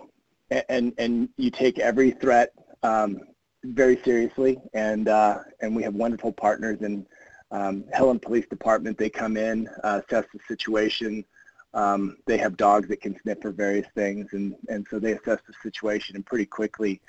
and 0.69 0.93
and 0.97 1.29
you 1.37 1.51
take 1.51 1.79
every 1.79 2.11
threat 2.11 2.53
um, 2.83 3.19
very 3.63 4.01
seriously. 4.03 4.59
And 4.73 5.07
uh, 5.07 5.39
and 5.61 5.75
we 5.75 5.83
have 5.83 5.95
wonderful 5.95 6.31
partners 6.31 6.81
in 6.81 7.05
um, 7.51 7.85
Helena 7.93 8.19
Police 8.19 8.47
Department. 8.47 8.97
They 8.97 9.09
come 9.09 9.37
in 9.37 9.67
uh, 9.83 10.01
assess 10.07 10.25
the 10.33 10.39
situation. 10.47 11.25
Um, 11.73 12.17
they 12.25 12.37
have 12.37 12.57
dogs 12.57 12.87
that 12.89 13.01
can 13.01 13.19
sniff 13.21 13.39
for 13.41 13.51
various 13.51 13.87
things. 13.95 14.27
And 14.33 14.55
and 14.69 14.85
so 14.89 14.99
they 14.99 15.13
assess 15.13 15.39
the 15.47 15.53
situation 15.63 16.15
and 16.15 16.25
pretty 16.25 16.45
quickly 16.45 17.01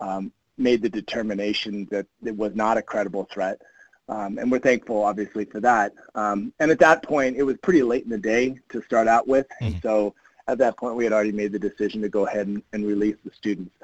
um, 0.00 0.32
made 0.58 0.82
the 0.82 0.88
determination 0.88 1.86
that 1.90 2.06
it 2.24 2.36
was 2.36 2.54
not 2.54 2.78
a 2.78 2.82
credible 2.82 3.28
threat. 3.32 3.60
Um, 4.08 4.38
and 4.38 4.50
we're 4.50 4.60
thankful, 4.60 5.02
obviously, 5.02 5.44
for 5.44 5.60
that. 5.60 5.92
Um, 6.14 6.52
and 6.60 6.70
at 6.70 6.78
that 6.78 7.02
point, 7.02 7.36
it 7.36 7.42
was 7.42 7.56
pretty 7.58 7.82
late 7.82 8.04
in 8.04 8.10
the 8.10 8.18
day 8.18 8.58
to 8.68 8.82
start 8.82 9.08
out 9.08 9.26
with. 9.26 9.48
Mm-hmm. 9.48 9.64
And 9.64 9.82
so 9.82 10.14
at 10.48 10.58
that 10.58 10.76
point, 10.76 10.94
we 10.94 11.04
had 11.04 11.12
already 11.12 11.32
made 11.32 11.52
the 11.52 11.58
decision 11.58 12.02
to 12.02 12.08
go 12.08 12.26
ahead 12.26 12.46
and, 12.46 12.62
and 12.72 12.86
release 12.86 13.16
the 13.24 13.32
students. 13.32 13.74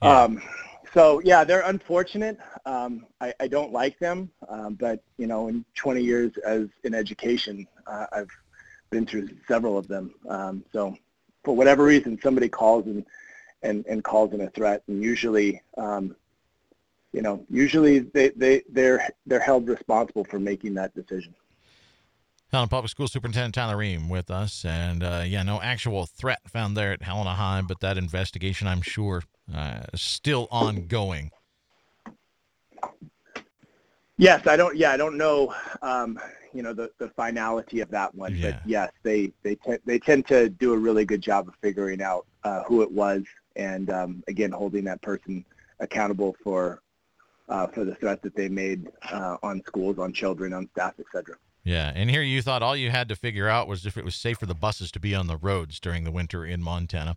Yeah. 0.00 0.22
Um, 0.22 0.42
so 0.94 1.20
yeah, 1.24 1.42
they're 1.42 1.62
unfortunate. 1.62 2.38
Um, 2.66 3.06
I, 3.20 3.32
I, 3.40 3.48
don't 3.48 3.72
like 3.72 3.98
them, 3.98 4.30
um, 4.48 4.74
but 4.74 5.02
you 5.16 5.26
know, 5.26 5.48
in 5.48 5.64
20 5.74 6.02
years 6.02 6.32
as 6.44 6.68
in 6.84 6.94
education, 6.94 7.66
uh, 7.86 8.06
I've 8.12 8.28
been 8.90 9.06
through 9.06 9.30
several 9.48 9.78
of 9.78 9.88
them. 9.88 10.14
Um, 10.28 10.64
so 10.72 10.94
for 11.44 11.56
whatever 11.56 11.84
reason, 11.84 12.18
somebody 12.22 12.48
calls 12.48 12.86
and 12.86 13.06
and, 13.62 13.84
and 13.86 14.02
calls 14.02 14.32
in 14.32 14.40
a 14.40 14.50
threat. 14.50 14.82
And 14.88 15.02
usually, 15.02 15.62
um, 15.76 16.16
you 17.12 17.22
know, 17.22 17.44
usually 17.50 18.00
they, 18.00 18.30
they, 18.30 18.62
they're, 18.70 19.08
they're 19.26 19.40
held 19.40 19.68
responsible 19.68 20.24
for 20.24 20.38
making 20.38 20.74
that 20.74 20.94
decision. 20.94 21.34
Helena 22.50 22.68
Public 22.68 22.90
School 22.90 23.08
Superintendent 23.08 23.54
Tyler 23.54 23.78
Ream 23.78 24.10
with 24.10 24.30
us. 24.30 24.64
And 24.64 25.02
uh, 25.02 25.24
yeah, 25.26 25.42
no 25.42 25.60
actual 25.62 26.06
threat 26.06 26.40
found 26.46 26.76
there 26.76 26.92
at 26.92 27.02
Helena 27.02 27.34
High, 27.34 27.62
but 27.62 27.80
that 27.80 27.96
investigation, 27.96 28.68
I'm 28.68 28.82
sure, 28.82 29.22
uh, 29.54 29.80
is 29.92 30.02
still 30.02 30.48
ongoing. 30.50 31.30
Yes, 34.18 34.46
I 34.46 34.56
don't. 34.56 34.76
Yeah, 34.76 34.92
I 34.92 34.98
don't 34.98 35.16
know. 35.16 35.54
Um, 35.80 36.18
you 36.52 36.62
know 36.62 36.72
the, 36.72 36.90
the 36.98 37.08
finality 37.10 37.80
of 37.80 37.90
that 37.90 38.14
one, 38.14 38.34
yeah. 38.34 38.50
but 38.50 38.60
yes, 38.66 38.92
they 39.02 39.32
they 39.42 39.54
te- 39.54 39.78
they 39.84 39.98
tend 39.98 40.26
to 40.28 40.48
do 40.48 40.74
a 40.74 40.78
really 40.78 41.04
good 41.04 41.20
job 41.20 41.48
of 41.48 41.54
figuring 41.62 42.02
out 42.02 42.26
uh, 42.44 42.62
who 42.64 42.82
it 42.82 42.90
was 42.90 43.22
and 43.56 43.90
um, 43.90 44.22
again 44.28 44.50
holding 44.50 44.84
that 44.84 45.00
person 45.02 45.44
accountable 45.80 46.36
for 46.42 46.82
uh, 47.48 47.66
for 47.66 47.84
the 47.84 47.94
threat 47.94 48.22
that 48.22 48.34
they 48.34 48.48
made 48.48 48.88
uh, 49.10 49.36
on 49.42 49.62
schools, 49.66 49.98
on 49.98 50.12
children, 50.12 50.52
on 50.52 50.68
staff, 50.72 50.94
etc. 50.98 51.36
Yeah, 51.64 51.92
and 51.94 52.10
here 52.10 52.22
you 52.22 52.42
thought 52.42 52.62
all 52.62 52.74
you 52.74 52.90
had 52.90 53.08
to 53.10 53.16
figure 53.16 53.48
out 53.48 53.68
was 53.68 53.86
if 53.86 53.96
it 53.96 54.04
was 54.04 54.16
safe 54.16 54.38
for 54.38 54.46
the 54.46 54.54
buses 54.54 54.90
to 54.92 55.00
be 55.00 55.14
on 55.14 55.28
the 55.28 55.36
roads 55.36 55.78
during 55.78 56.02
the 56.02 56.10
winter 56.10 56.44
in 56.44 56.60
Montana, 56.60 57.16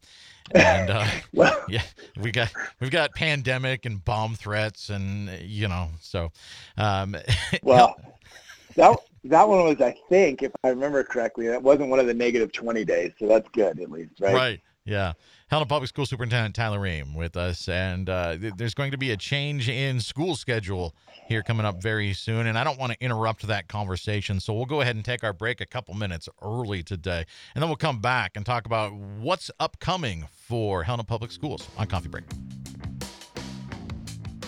and 0.53 0.91
uh, 0.91 1.07
well, 1.33 1.57
yeah, 1.69 1.81
we 2.19 2.31
got 2.31 2.51
we've 2.79 2.91
got 2.91 3.15
pandemic 3.15 3.85
and 3.85 4.03
bomb 4.05 4.35
threats, 4.35 4.89
and 4.89 5.29
you 5.41 5.67
know, 5.67 5.89
so 5.99 6.31
um, 6.77 7.15
well, 7.63 7.95
that 8.75 8.99
that 9.23 9.47
one 9.47 9.63
was, 9.63 9.81
I 9.81 9.95
think, 10.09 10.43
if 10.43 10.51
I 10.63 10.69
remember 10.69 11.03
correctly, 11.03 11.47
that 11.47 11.63
wasn't 11.63 11.89
one 11.89 11.99
of 11.99 12.05
the 12.05 12.13
negative 12.13 12.51
twenty 12.51 12.85
days, 12.85 13.13
so 13.17 13.27
that's 13.27 13.49
good 13.49 13.79
at 13.79 13.89
least, 13.89 14.19
right? 14.19 14.35
Right. 14.35 14.61
Yeah. 14.85 15.13
Helena 15.47 15.65
Public 15.65 15.89
School 15.89 16.05
Superintendent 16.05 16.55
Tyler 16.55 16.79
Ream 16.79 17.15
with 17.15 17.35
us. 17.35 17.67
And 17.67 18.09
uh, 18.09 18.37
th- 18.37 18.53
there's 18.55 18.73
going 18.75 18.91
to 18.91 18.97
be 18.97 19.11
a 19.11 19.17
change 19.17 19.67
in 19.67 19.99
school 19.99 20.35
schedule 20.35 20.95
here 21.27 21.41
coming 21.41 21.65
up 21.65 21.81
very 21.81 22.13
soon. 22.13 22.47
And 22.47 22.57
I 22.57 22.63
don't 22.63 22.79
want 22.79 22.93
to 22.93 22.97
interrupt 23.03 23.47
that 23.47 23.67
conversation. 23.67 24.39
So 24.39 24.53
we'll 24.53 24.65
go 24.65 24.81
ahead 24.81 24.95
and 24.95 25.03
take 25.03 25.23
our 25.23 25.33
break 25.33 25.59
a 25.59 25.65
couple 25.65 25.95
minutes 25.95 26.29
early 26.41 26.83
today. 26.83 27.25
And 27.55 27.61
then 27.61 27.69
we'll 27.69 27.77
come 27.77 27.99
back 27.99 28.33
and 28.35 28.45
talk 28.45 28.65
about 28.65 28.93
what's 28.93 29.49
upcoming 29.59 30.27
for 30.31 30.83
Helena 30.83 31.03
Public 31.03 31.31
Schools 31.31 31.67
on 31.77 31.87
Coffee 31.87 32.09
Break. 32.09 32.25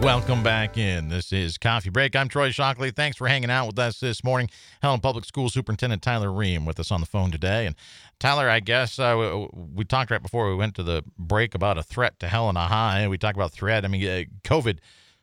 Welcome 0.00 0.42
back 0.42 0.78
in. 0.78 1.10
This 1.10 1.30
is 1.30 1.58
Coffee 1.58 1.90
Break. 1.90 2.16
I'm 2.16 2.30
Troy 2.30 2.50
Shockley. 2.50 2.90
Thanks 2.90 3.18
for 3.18 3.28
hanging 3.28 3.50
out 3.50 3.66
with 3.66 3.78
us 3.78 4.00
this 4.00 4.24
morning. 4.24 4.48
Helena 4.80 4.98
Public 4.98 5.26
School 5.26 5.50
Superintendent 5.50 6.00
Tyler 6.00 6.32
Ream 6.32 6.64
with 6.64 6.80
us 6.80 6.90
on 6.90 7.00
the 7.00 7.06
phone 7.06 7.30
today. 7.30 7.66
And 7.66 7.76
Tyler, 8.18 8.48
I 8.48 8.60
guess 8.60 8.98
uh, 8.98 9.14
we, 9.52 9.66
we, 9.74 9.84
talked 9.84 10.10
right 10.10 10.22
before 10.22 10.48
we 10.48 10.56
went 10.56 10.74
to 10.76 10.82
the 10.82 11.04
break 11.18 11.54
about 11.54 11.76
a 11.76 11.82
threat 11.82 12.18
to 12.20 12.28
Helena 12.28 12.66
High. 12.66 13.08
We 13.08 13.18
talked 13.18 13.36
about 13.36 13.52
threat. 13.52 13.84
I 13.84 13.88
mean, 13.88 14.02
uh, 14.02 14.22
COVID 14.42 14.78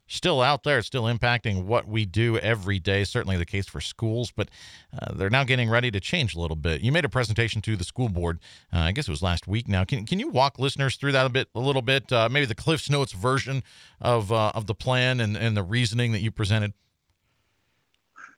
still 0.08 0.42
out 0.42 0.64
there. 0.64 0.82
Still 0.82 1.04
impacting 1.04 1.66
what 1.66 1.88
we 1.88 2.06
do 2.06 2.38
every 2.38 2.80
day. 2.80 3.04
Certainly 3.04 3.38
the 3.38 3.46
case 3.46 3.68
for 3.68 3.82
schools, 3.82 4.32
but 4.36 4.50
uh, 4.98 5.14
they're 5.14 5.30
now 5.30 5.44
getting 5.44 5.70
ready 5.70 5.92
to 5.92 6.00
change 6.00 6.36
a 6.36 6.40
little 6.40 6.56
bit. 6.56 6.82
You 6.82 6.92
made 6.92 7.06
a 7.06 7.10
presentation 7.10 7.62
to 7.64 7.76
the 7.76 7.84
school 7.84 8.10
board. 8.10 8.40
Uh, 8.74 8.80
I 8.80 8.92
guess 8.92 9.08
it 9.08 9.12
was 9.12 9.22
last 9.22 9.48
week. 9.48 9.68
Now, 9.68 9.84
can 9.84 10.06
can 10.06 10.20
you 10.20 10.30
walk 10.30 10.58
listeners 10.60 10.96
through 10.96 11.12
that 11.12 11.26
a 11.26 11.30
bit, 11.30 11.50
a 11.54 11.60
little 11.60 11.82
bit? 11.82 12.12
Uh, 12.12 12.30
maybe 12.30 12.46
the 12.46 12.56
Cliff's 12.56 12.90
Notes 12.90 13.12
version 13.12 13.64
of 14.02 14.32
uh, 14.32 14.52
of 14.56 14.68
the 14.68 14.76
plan 14.76 15.20
and 15.20 15.38
and 15.38 15.56
the 15.56 15.64
reasoning 15.64 16.12
that 16.14 16.22
you 16.22 16.32
presented. 16.32 16.74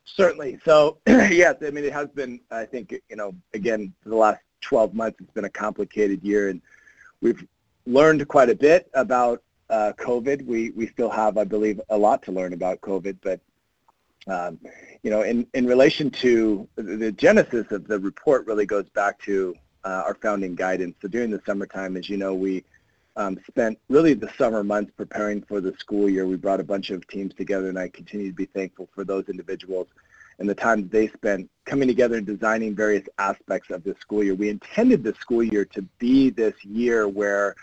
Certainly. 0.06 0.60
So 0.66 0.98
yes, 1.08 1.56
I 1.66 1.70
mean 1.70 1.86
it 1.86 1.94
has 1.94 2.10
been. 2.10 2.40
I 2.52 2.66
think 2.66 2.92
you 3.10 3.16
know 3.16 3.36
again 3.54 3.94
for 4.02 4.10
the 4.10 4.16
last 4.16 4.40
12 4.62 4.94
months, 4.94 5.18
it's 5.22 5.32
been 5.32 5.46
a 5.46 5.50
complicated 5.50 6.24
year, 6.24 6.50
and 6.50 6.62
we've 7.22 7.46
learned 7.86 8.28
quite 8.28 8.50
a 8.50 8.56
bit 8.56 8.90
about 8.94 9.42
uh, 9.70 9.94
COVID. 9.98 10.46
We 10.46 10.72
we 10.72 10.88
still 10.88 11.10
have, 11.10 11.38
I 11.38 11.44
believe, 11.44 11.82
a 11.90 11.98
lot 11.98 12.24
to 12.24 12.32
learn 12.32 12.54
about 12.54 12.82
COVID, 12.82 13.18
but 13.22 13.40
um, 14.28 14.60
you 15.04 15.12
know, 15.12 15.22
in 15.22 15.48
in 15.54 15.66
relation 15.66 16.10
to 16.12 16.68
the 16.76 17.12
genesis 17.12 17.72
of 17.72 17.88
the 17.88 18.00
report, 18.00 18.46
really 18.46 18.66
goes 18.66 18.90
back 18.90 19.20
to 19.24 19.56
uh, 19.84 20.04
our 20.06 20.16
founding 20.16 20.56
guidance. 20.56 20.96
So 21.02 21.08
during 21.08 21.32
the 21.32 21.42
summertime, 21.46 21.98
as 21.98 22.10
you 22.10 22.18
know, 22.18 22.34
we 22.34 22.64
um, 23.16 23.40
spent 23.48 23.80
really 23.90 24.14
the 24.14 24.32
summer 24.38 24.64
months 24.64 24.92
preparing 24.96 25.42
for 25.42 25.62
the 25.62 25.74
school 25.78 26.10
year. 26.10 26.26
We 26.26 26.36
brought 26.36 26.60
a 26.60 26.64
bunch 26.64 26.90
of 26.90 27.08
teams 27.08 27.34
together, 27.34 27.70
and 27.70 27.80
I 27.80 27.90
continue 27.90 28.30
to 28.30 28.36
be 28.36 28.46
thankful 28.46 28.90
for 28.94 29.04
those 29.04 29.30
individuals 29.30 29.88
and 30.40 30.50
the 30.50 30.56
time 30.56 30.88
they 30.88 31.08
spent 31.10 31.50
coming 31.66 31.88
together 31.88 32.16
and 32.16 32.26
designing 32.26 32.74
various 32.74 33.06
aspects 33.18 33.70
of 33.70 33.84
the 33.84 33.96
school 34.00 34.24
year. 34.24 34.36
We 34.36 34.50
intended 34.50 35.04
the 35.04 35.14
school 35.16 35.44
year 35.44 35.66
to 35.66 35.82
be 36.00 36.30
this 36.30 36.56
year 36.64 37.08
where 37.08 37.56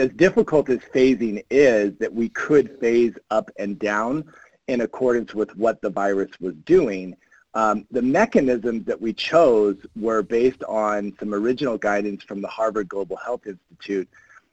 as 0.00 0.10
difficult 0.12 0.70
as 0.70 0.78
phasing 0.94 1.44
is, 1.50 1.92
that 1.98 2.12
we 2.12 2.30
could 2.30 2.80
phase 2.80 3.14
up 3.30 3.50
and 3.58 3.78
down 3.78 4.24
in 4.66 4.80
accordance 4.80 5.34
with 5.34 5.54
what 5.56 5.80
the 5.82 5.90
virus 5.90 6.30
was 6.40 6.54
doing. 6.64 7.14
Um, 7.52 7.86
the 7.90 8.00
mechanisms 8.00 8.86
that 8.86 8.98
we 8.98 9.12
chose 9.12 9.76
were 9.96 10.22
based 10.22 10.64
on 10.64 11.12
some 11.20 11.34
original 11.34 11.76
guidance 11.76 12.22
from 12.22 12.40
the 12.40 12.48
Harvard 12.48 12.88
Global 12.88 13.16
Health 13.16 13.46
Institute 13.46 14.08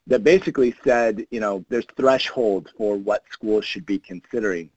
that 0.07 0.23
basically 0.23 0.75
said, 0.83 1.25
you 1.31 1.39
know, 1.39 1.63
there's 1.69 1.85
thresholds 1.95 2.69
for 2.77 2.97
what 2.97 3.23
schools 3.31 3.63
should 3.63 3.85
be 3.85 3.99
considering. 3.99 4.69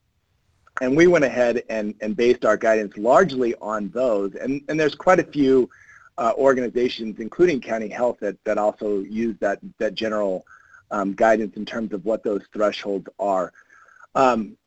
And 0.79 0.95
we 0.95 1.07
went 1.07 1.25
ahead 1.25 1.63
and, 1.69 1.95
and 1.99 2.15
based 2.15 2.45
our 2.45 2.55
guidance 2.55 2.95
largely 2.95 3.55
on 3.55 3.89
those. 3.89 4.35
And, 4.35 4.61
and 4.69 4.79
there's 4.79 4.95
quite 4.95 5.19
a 5.19 5.23
few 5.23 5.69
uh, 6.17 6.31
organizations, 6.37 7.19
including 7.19 7.59
County 7.59 7.89
Health, 7.89 8.19
that, 8.21 8.37
that 8.45 8.57
also 8.57 8.99
use 8.99 9.35
that, 9.39 9.59
that 9.79 9.95
general 9.95 10.45
um, 10.91 11.13
guidance 11.13 11.55
in 11.57 11.65
terms 11.65 11.93
of 11.93 12.05
what 12.05 12.23
those 12.23 12.43
thresholds 12.53 13.07
are. 13.19 13.51
Um, 14.15 14.57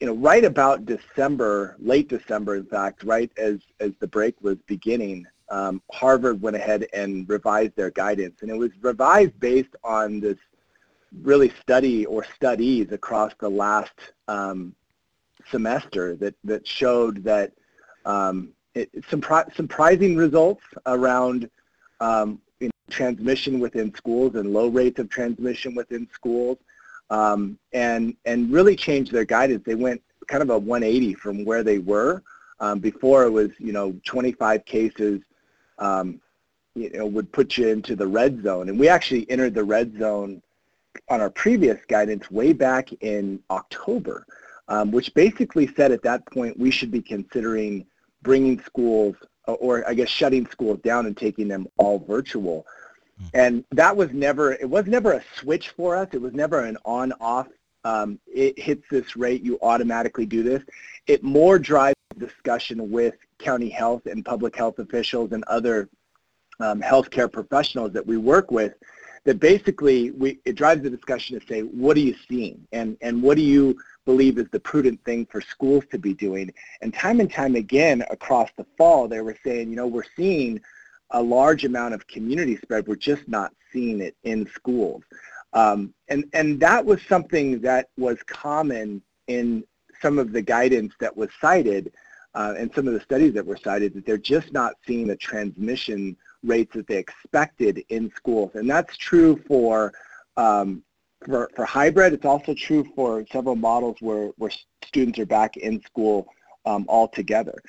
you 0.00 0.06
know, 0.06 0.14
right 0.14 0.44
about 0.44 0.86
December, 0.86 1.76
late 1.78 2.08
December, 2.08 2.56
in 2.56 2.66
fact, 2.66 3.04
right 3.04 3.30
as, 3.38 3.60
as 3.80 3.92
the 4.00 4.06
break 4.06 4.34
was 4.42 4.56
beginning, 4.66 5.26
um, 5.50 5.80
Harvard 5.92 6.42
went 6.42 6.56
ahead 6.56 6.86
and 6.92 7.28
revised 7.28 7.76
their 7.76 7.90
guidance. 7.90 8.42
And 8.42 8.50
it 8.50 8.56
was 8.56 8.70
revised 8.80 9.38
based 9.38 9.76
on 9.84 10.20
this 10.20 10.38
really 11.22 11.52
study 11.60 12.06
or 12.06 12.24
studies 12.34 12.90
across 12.90 13.32
the 13.38 13.48
last 13.48 13.92
um, 14.26 14.74
semester 15.50 16.16
that, 16.16 16.34
that 16.44 16.66
showed 16.66 17.22
that 17.24 17.52
um, 18.04 18.52
it, 18.74 18.90
some 19.08 19.22
surprising 19.54 20.16
results 20.16 20.64
around 20.86 21.48
um, 22.00 22.40
transmission 22.90 23.60
within 23.60 23.94
schools 23.94 24.34
and 24.34 24.52
low 24.52 24.68
rates 24.68 24.98
of 24.98 25.08
transmission 25.08 25.74
within 25.74 26.08
schools, 26.12 26.58
um, 27.10 27.58
and 27.72 28.16
and 28.24 28.52
really 28.52 28.76
changed 28.76 29.12
their 29.12 29.24
guidance. 29.24 29.62
They 29.64 29.74
went 29.74 30.02
kind 30.26 30.42
of 30.42 30.50
a 30.50 30.58
180 30.58 31.14
from 31.14 31.44
where 31.44 31.62
they 31.62 31.78
were 31.78 32.22
um, 32.60 32.80
before. 32.80 33.24
It 33.24 33.30
was 33.30 33.50
you 33.58 33.72
know 33.72 33.94
25 34.04 34.64
cases, 34.64 35.20
um, 35.78 36.20
you 36.74 36.90
know, 36.90 37.06
would 37.06 37.32
put 37.32 37.56
you 37.56 37.68
into 37.68 37.96
the 37.96 38.06
red 38.06 38.42
zone, 38.42 38.68
and 38.68 38.78
we 38.78 38.88
actually 38.88 39.30
entered 39.30 39.54
the 39.54 39.64
red 39.64 39.96
zone 39.98 40.42
on 41.08 41.20
our 41.20 41.30
previous 41.30 41.78
guidance 41.88 42.30
way 42.30 42.52
back 42.52 42.90
in 43.00 43.40
October, 43.50 44.26
um, 44.68 44.92
which 44.92 45.12
basically 45.14 45.66
said 45.74 45.90
at 45.92 46.02
that 46.02 46.24
point 46.26 46.58
we 46.58 46.70
should 46.70 46.90
be 46.90 47.02
considering 47.02 47.84
bringing 48.22 48.60
schools 48.62 49.16
or 49.46 49.86
I 49.88 49.94
guess 49.94 50.08
shutting 50.08 50.46
schools 50.50 50.78
down 50.82 51.06
and 51.06 51.16
taking 51.16 51.48
them 51.48 51.66
all 51.76 51.98
virtual. 51.98 52.66
Hmm. 53.18 53.26
And 53.34 53.64
that 53.72 53.96
was 53.96 54.12
never, 54.12 54.52
it 54.52 54.68
was 54.68 54.86
never 54.86 55.12
a 55.12 55.22
switch 55.36 55.70
for 55.70 55.96
us. 55.96 56.08
It 56.12 56.20
was 56.20 56.32
never 56.32 56.60
an 56.60 56.78
on-off, 56.84 57.48
um, 57.84 58.18
it 58.26 58.58
hits 58.58 58.84
this 58.90 59.16
rate, 59.16 59.42
you 59.42 59.58
automatically 59.62 60.26
do 60.26 60.42
this. 60.42 60.62
It 61.06 61.22
more 61.22 61.58
drives 61.58 61.94
discussion 62.18 62.90
with 62.90 63.14
county 63.38 63.68
health 63.68 64.06
and 64.06 64.24
public 64.24 64.56
health 64.56 64.78
officials 64.78 65.32
and 65.32 65.44
other 65.44 65.88
um, 66.60 66.80
healthcare 66.80 67.30
professionals 67.30 67.92
that 67.92 68.06
we 68.06 68.16
work 68.16 68.50
with 68.50 68.74
that 69.24 69.40
basically 69.40 70.10
we, 70.10 70.38
it 70.44 70.54
drives 70.54 70.82
the 70.82 70.90
discussion 70.90 71.38
to 71.38 71.46
say, 71.46 71.62
what 71.62 71.96
are 71.96 72.00
you 72.00 72.14
seeing? 72.28 72.66
And, 72.72 72.96
and 73.00 73.22
what 73.22 73.36
do 73.36 73.42
you 73.42 73.76
believe 74.04 74.38
is 74.38 74.46
the 74.50 74.60
prudent 74.60 75.02
thing 75.04 75.26
for 75.26 75.40
schools 75.40 75.84
to 75.90 75.98
be 75.98 76.12
doing. 76.12 76.52
And 76.82 76.92
time 76.92 77.20
and 77.20 77.30
time 77.30 77.56
again 77.56 78.04
across 78.10 78.50
the 78.56 78.66
fall, 78.76 79.08
they 79.08 79.22
were 79.22 79.36
saying, 79.44 79.70
you 79.70 79.76
know, 79.76 79.86
we're 79.86 80.02
seeing 80.16 80.60
a 81.10 81.22
large 81.22 81.64
amount 81.64 81.94
of 81.94 82.06
community 82.06 82.56
spread. 82.56 82.86
We're 82.86 82.96
just 82.96 83.26
not 83.28 83.52
seeing 83.72 84.00
it 84.00 84.16
in 84.24 84.46
schools. 84.54 85.02
Um, 85.54 85.94
and, 86.08 86.24
and 86.32 86.60
that 86.60 86.84
was 86.84 87.00
something 87.08 87.60
that 87.60 87.88
was 87.96 88.18
common 88.26 89.00
in 89.28 89.64
some 90.02 90.18
of 90.18 90.32
the 90.32 90.42
guidance 90.42 90.92
that 91.00 91.16
was 91.16 91.30
cited 91.40 91.92
uh, 92.34 92.54
and 92.58 92.70
some 92.74 92.88
of 92.88 92.94
the 92.94 93.00
studies 93.00 93.32
that 93.34 93.46
were 93.46 93.56
cited 93.56 93.94
that 93.94 94.04
they're 94.04 94.18
just 94.18 94.52
not 94.52 94.74
seeing 94.86 95.06
the 95.06 95.16
transmission 95.16 96.16
rates 96.44 96.74
that 96.74 96.86
they 96.86 96.98
expected 96.98 97.84
in 97.88 98.12
schools. 98.14 98.52
And 98.54 98.68
that's 98.68 98.96
true 98.96 99.42
for 99.48 99.92
um, 100.36 100.82
for, 101.24 101.50
for 101.54 101.64
hybrid. 101.64 102.12
It's 102.12 102.24
also 102.24 102.54
true 102.54 102.84
for 102.94 103.24
several 103.32 103.56
models 103.56 103.96
where, 104.00 104.28
where 104.36 104.50
students 104.84 105.18
are 105.18 105.26
back 105.26 105.56
in 105.56 105.80
school 105.82 106.28
um, 106.66 106.84
altogether. 106.88 107.62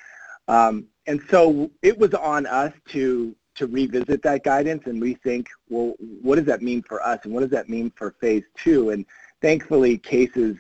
Um, 0.48 0.86
and 1.08 1.22
so 1.30 1.72
it 1.82 1.98
was 1.98 2.14
on 2.14 2.46
us 2.46 2.74
to 2.90 3.36
to 3.56 3.68
revisit 3.68 4.22
that 4.22 4.44
guidance 4.44 4.86
and 4.86 5.02
rethink, 5.02 5.48
well, 5.70 5.94
what 6.22 6.36
does 6.36 6.44
that 6.44 6.62
mean 6.62 6.84
for 6.84 7.02
us 7.02 7.20
and 7.24 7.34
what 7.34 7.40
does 7.40 7.52
that 7.52 7.70
mean 7.70 7.90
for 7.96 8.14
phase 8.20 8.44
two? 8.58 8.90
And 8.90 9.06
thankfully 9.42 9.98
cases 9.98 10.58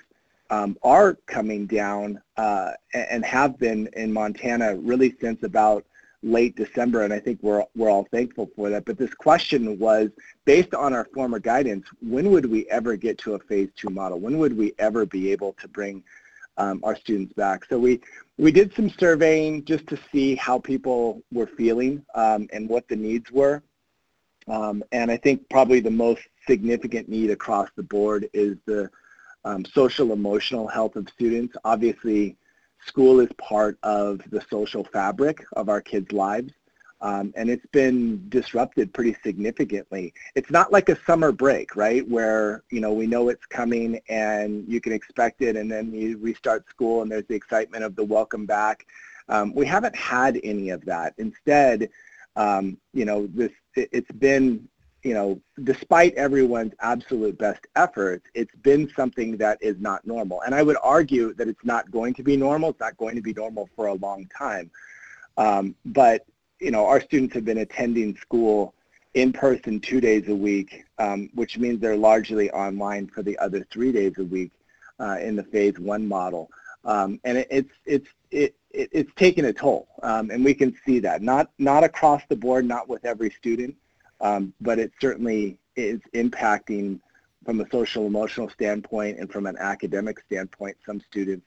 um, 0.49 0.77
are 0.81 1.15
coming 1.25 1.65
down 1.65 2.21
uh, 2.37 2.71
and 2.93 3.25
have 3.25 3.59
been 3.59 3.89
in 3.97 4.13
Montana 4.13 4.77
really 4.77 5.13
since 5.19 5.43
about 5.43 5.85
late 6.25 6.55
December, 6.55 7.03
and 7.03 7.13
I 7.13 7.19
think 7.19 7.39
we're 7.41 7.63
we're 7.75 7.89
all 7.89 8.07
thankful 8.11 8.49
for 8.55 8.69
that. 8.71 8.83
But 8.83 8.97
this 8.97 9.13
question 9.13 9.77
was 9.79 10.09
based 10.43 10.73
on 10.73 10.93
our 10.93 11.05
former 11.13 11.39
guidance: 11.39 11.85
When 12.01 12.31
would 12.31 12.47
we 12.47 12.67
ever 12.69 12.97
get 12.97 13.17
to 13.19 13.35
a 13.35 13.39
phase 13.39 13.69
two 13.75 13.89
model? 13.89 14.19
When 14.19 14.37
would 14.39 14.57
we 14.57 14.73
ever 14.79 15.05
be 15.05 15.31
able 15.31 15.53
to 15.61 15.67
bring 15.67 16.03
um, 16.57 16.81
our 16.83 16.95
students 16.95 17.33
back? 17.33 17.65
So 17.65 17.77
we 17.77 18.01
we 18.37 18.51
did 18.51 18.73
some 18.75 18.89
surveying 18.89 19.63
just 19.63 19.87
to 19.87 19.99
see 20.11 20.35
how 20.35 20.59
people 20.59 21.21
were 21.31 21.47
feeling 21.47 22.03
um, 22.15 22.47
and 22.51 22.67
what 22.67 22.87
the 22.87 22.95
needs 22.95 23.31
were. 23.31 23.61
Um, 24.47 24.83
and 24.91 25.09
I 25.09 25.17
think 25.17 25.47
probably 25.49 25.79
the 25.79 25.91
most 25.91 26.21
significant 26.47 27.07
need 27.07 27.29
across 27.29 27.69
the 27.75 27.83
board 27.83 28.29
is 28.33 28.57
the 28.65 28.89
um, 29.43 29.63
social 29.63 30.11
emotional 30.11 30.67
health 30.67 30.95
of 30.95 31.07
students. 31.09 31.55
Obviously, 31.63 32.35
school 32.85 33.19
is 33.19 33.29
part 33.37 33.77
of 33.83 34.21
the 34.29 34.43
social 34.49 34.83
fabric 34.83 35.43
of 35.53 35.69
our 35.69 35.81
kids' 35.81 36.11
lives. 36.11 36.53
Um, 37.01 37.33
and 37.35 37.49
it's 37.49 37.65
been 37.67 38.27
disrupted 38.29 38.93
pretty 38.93 39.15
significantly. 39.21 40.13
It's 40.33 40.49
not 40.49 40.71
like 40.71 40.89
a 40.89 40.97
summer 41.05 41.31
break, 41.31 41.75
right, 41.75 42.07
where 42.07 42.63
you 42.71 42.79
know 42.79 42.93
we 42.93 43.05
know 43.05 43.29
it's 43.29 43.45
coming 43.45 43.99
and 44.07 44.63
you 44.67 44.79
can 44.79 44.93
expect 44.93 45.41
it, 45.41 45.55
and 45.55 45.69
then 45.71 45.93
you 45.93 46.17
restart 46.17 46.67
school 46.69 47.01
and 47.01 47.11
there's 47.11 47.27
the 47.27 47.35
excitement 47.35 47.83
of 47.83 47.95
the 47.95 48.03
welcome 48.03 48.45
back. 48.45 48.85
Um, 49.27 49.53
we 49.53 49.65
haven't 49.65 49.95
had 49.95 50.39
any 50.43 50.69
of 50.69 50.85
that. 50.85 51.13
Instead, 51.17 51.89
um, 52.35 52.77
you 52.93 53.05
know, 53.05 53.27
this 53.27 53.51
it, 53.75 53.89
it's 53.91 54.11
been 54.11 54.67
you 55.05 55.13
know, 55.13 55.39
despite 55.63 56.15
everyone's 56.15 56.73
absolute 56.79 57.37
best 57.37 57.67
efforts, 57.75 58.25
it's 58.33 58.55
been 58.63 58.91
something 58.95 59.37
that 59.37 59.59
is 59.61 59.79
not 59.79 60.05
normal. 60.07 60.41
And 60.41 60.55
I 60.55 60.63
would 60.63 60.77
argue 60.81 61.31
that 61.35 61.47
it's 61.47 61.63
not 61.63 61.91
going 61.91 62.15
to 62.15 62.23
be 62.23 62.35
normal. 62.35 62.71
It's 62.71 62.79
not 62.79 62.97
going 62.97 63.15
to 63.15 63.21
be 63.21 63.31
normal 63.31 63.69
for 63.75 63.85
a 63.85 63.93
long 63.93 64.27
time. 64.35 64.71
Um, 65.37 65.75
but, 65.85 66.25
you 66.59 66.71
know, 66.71 66.87
our 66.87 66.99
students 66.99 67.35
have 67.35 67.45
been 67.45 67.59
attending 67.59 68.17
school 68.17 68.73
in 69.13 69.31
person 69.31 69.79
two 69.79 70.01
days 70.01 70.27
a 70.27 70.35
week, 70.35 70.85
um, 70.97 71.29
which 71.35 71.59
means 71.59 71.79
they're 71.79 71.95
largely 71.95 72.49
online 72.49 73.05
for 73.05 73.21
the 73.21 73.37
other 73.37 73.63
three 73.71 73.91
days 73.91 74.13
a 74.17 74.23
week 74.23 74.51
uh, 74.99 75.17
in 75.21 75.35
the 75.35 75.43
phase 75.43 75.77
one 75.77 76.07
model. 76.07 76.49
Um, 76.83 77.19
and 77.25 77.37
it, 77.37 77.47
it's, 77.51 77.71
it's, 77.85 78.07
it, 78.31 78.55
it, 78.71 78.89
it's 78.91 79.11
taken 79.15 79.45
a 79.45 79.53
toll, 79.53 79.87
um, 80.01 80.31
and 80.31 80.43
we 80.43 80.55
can 80.55 80.75
see 80.83 80.97
that. 81.01 81.21
Not, 81.21 81.51
not 81.59 81.83
across 81.83 82.23
the 82.27 82.35
board, 82.35 82.65
not 82.65 82.89
with 82.89 83.05
every 83.05 83.29
student, 83.29 83.75
um, 84.21 84.53
but 84.61 84.79
it 84.79 84.91
certainly 84.99 85.57
is 85.75 85.99
impacting 86.13 86.99
from 87.45 87.61
a 87.61 87.69
social 87.69 88.07
emotional 88.07 88.49
standpoint 88.49 89.19
and 89.19 89.31
from 89.31 89.45
an 89.45 89.55
academic 89.59 90.19
standpoint 90.25 90.75
some 90.85 90.99
students. 90.99 91.45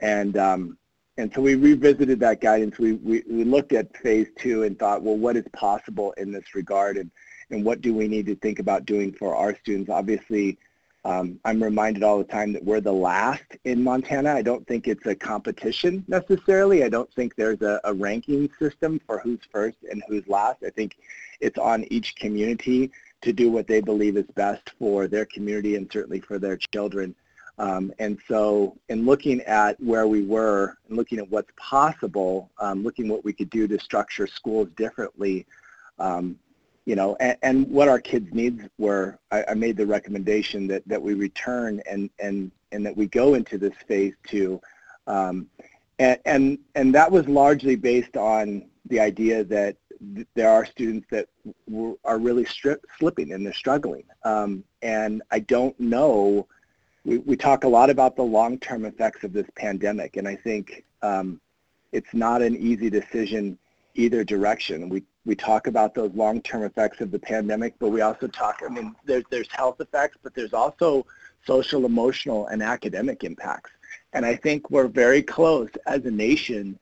And 0.00 0.36
um, 0.36 0.78
and 1.16 1.30
so 1.34 1.42
we 1.42 1.54
revisited 1.54 2.18
that 2.20 2.40
guidance. 2.40 2.78
We, 2.78 2.92
we, 2.94 3.22
we 3.28 3.44
looked 3.44 3.72
at 3.72 3.94
phase 3.98 4.28
two 4.38 4.62
and 4.62 4.78
thought, 4.78 5.02
well, 5.02 5.16
what 5.16 5.36
is 5.36 5.44
possible 5.52 6.12
in 6.12 6.32
this 6.32 6.54
regard 6.54 6.96
and, 6.96 7.10
and 7.50 7.62
what 7.64 7.82
do 7.82 7.92
we 7.92 8.08
need 8.08 8.26
to 8.26 8.36
think 8.36 8.58
about 8.58 8.86
doing 8.86 9.12
for 9.12 9.34
our 9.34 9.54
students? 9.58 9.90
Obviously, 9.90 10.56
um, 11.04 11.40
I'm 11.44 11.62
reminded 11.62 12.02
all 12.02 12.18
the 12.18 12.24
time 12.24 12.52
that 12.52 12.64
we're 12.64 12.80
the 12.80 12.92
last 12.92 13.44
in 13.64 13.82
Montana. 13.82 14.34
I 14.34 14.42
don't 14.42 14.66
think 14.66 14.86
it's 14.86 15.06
a 15.06 15.14
competition 15.14 16.04
necessarily. 16.08 16.84
I 16.84 16.90
don't 16.90 17.12
think 17.14 17.34
there's 17.36 17.62
a, 17.62 17.80
a 17.84 17.94
ranking 17.94 18.50
system 18.58 19.00
for 19.06 19.18
who's 19.18 19.40
first 19.50 19.78
and 19.90 20.02
who's 20.08 20.26
last. 20.28 20.62
I 20.64 20.70
think 20.70 20.98
it's 21.40 21.58
on 21.58 21.84
each 21.90 22.16
community 22.16 22.90
to 23.22 23.32
do 23.32 23.50
what 23.50 23.66
they 23.66 23.80
believe 23.80 24.16
is 24.16 24.26
best 24.34 24.72
for 24.78 25.08
their 25.08 25.24
community 25.24 25.76
and 25.76 25.90
certainly 25.90 26.20
for 26.20 26.38
their 26.38 26.56
children. 26.56 27.14
Um, 27.58 27.92
and 27.98 28.18
so 28.28 28.76
in 28.88 29.04
looking 29.04 29.40
at 29.42 29.80
where 29.82 30.06
we 30.06 30.22
were 30.22 30.78
and 30.88 30.96
looking 30.96 31.18
at 31.18 31.30
what's 31.30 31.50
possible, 31.56 32.50
um, 32.58 32.82
looking 32.82 33.08
what 33.08 33.24
we 33.24 33.32
could 33.32 33.50
do 33.50 33.66
to 33.68 33.78
structure 33.78 34.26
schools 34.26 34.68
differently, 34.76 35.46
um, 35.98 36.38
you 36.90 36.96
know, 36.96 37.16
and, 37.20 37.36
and, 37.42 37.70
what 37.70 37.86
our 37.86 38.00
kids' 38.00 38.34
needs 38.34 38.64
were, 38.76 39.16
I, 39.30 39.44
I, 39.50 39.54
made 39.54 39.76
the 39.76 39.86
recommendation 39.86 40.66
that, 40.66 40.82
that 40.88 41.00
we 41.00 41.14
return 41.14 41.80
and, 41.88 42.10
and, 42.18 42.50
and 42.72 42.84
that 42.84 42.96
we 42.96 43.06
go 43.06 43.34
into 43.34 43.58
this 43.58 43.74
phase 43.86 44.14
two. 44.26 44.60
Um, 45.06 45.48
and, 46.00 46.18
and, 46.24 46.58
and 46.74 46.92
that 46.96 47.12
was 47.12 47.28
largely 47.28 47.76
based 47.76 48.16
on 48.16 48.64
the 48.86 48.98
idea 48.98 49.44
that 49.44 49.76
there 50.34 50.50
are 50.50 50.66
students 50.66 51.06
that 51.12 51.28
are 52.04 52.18
really 52.18 52.44
slipping 52.98 53.34
and 53.34 53.46
they're 53.46 53.52
struggling. 53.52 54.02
Um, 54.24 54.64
and 54.82 55.22
I 55.30 55.38
don't 55.38 55.78
know, 55.78 56.48
we, 57.04 57.18
we 57.18 57.36
talk 57.36 57.62
a 57.62 57.68
lot 57.68 57.88
about 57.88 58.16
the 58.16 58.24
long-term 58.24 58.84
effects 58.84 59.22
of 59.22 59.32
this 59.32 59.46
pandemic, 59.54 60.16
and 60.16 60.26
I 60.26 60.34
think 60.34 60.84
um, 61.02 61.40
it's 61.92 62.14
not 62.14 62.42
an 62.42 62.56
easy 62.56 62.90
decision 62.90 63.56
either 63.94 64.24
direction. 64.24 64.88
We, 64.88 65.04
we 65.26 65.34
talk 65.34 65.66
about 65.66 65.94
those 65.94 66.10
long-term 66.14 66.62
effects 66.62 67.00
of 67.00 67.10
the 67.10 67.18
pandemic, 67.18 67.74
but 67.78 67.88
we 67.88 68.00
also 68.00 68.26
talk, 68.26 68.62
I 68.64 68.72
mean, 68.72 68.94
there's, 69.04 69.24
there's 69.30 69.50
health 69.50 69.80
effects, 69.80 70.16
but 70.22 70.34
there's 70.34 70.54
also 70.54 71.06
social, 71.46 71.84
emotional, 71.84 72.46
and 72.46 72.62
academic 72.62 73.24
impacts. 73.24 73.70
And 74.12 74.24
I 74.24 74.36
think 74.36 74.70
we're 74.70 74.88
very 74.88 75.22
close 75.22 75.70
as 75.86 76.04
a 76.04 76.10
nation 76.10 76.78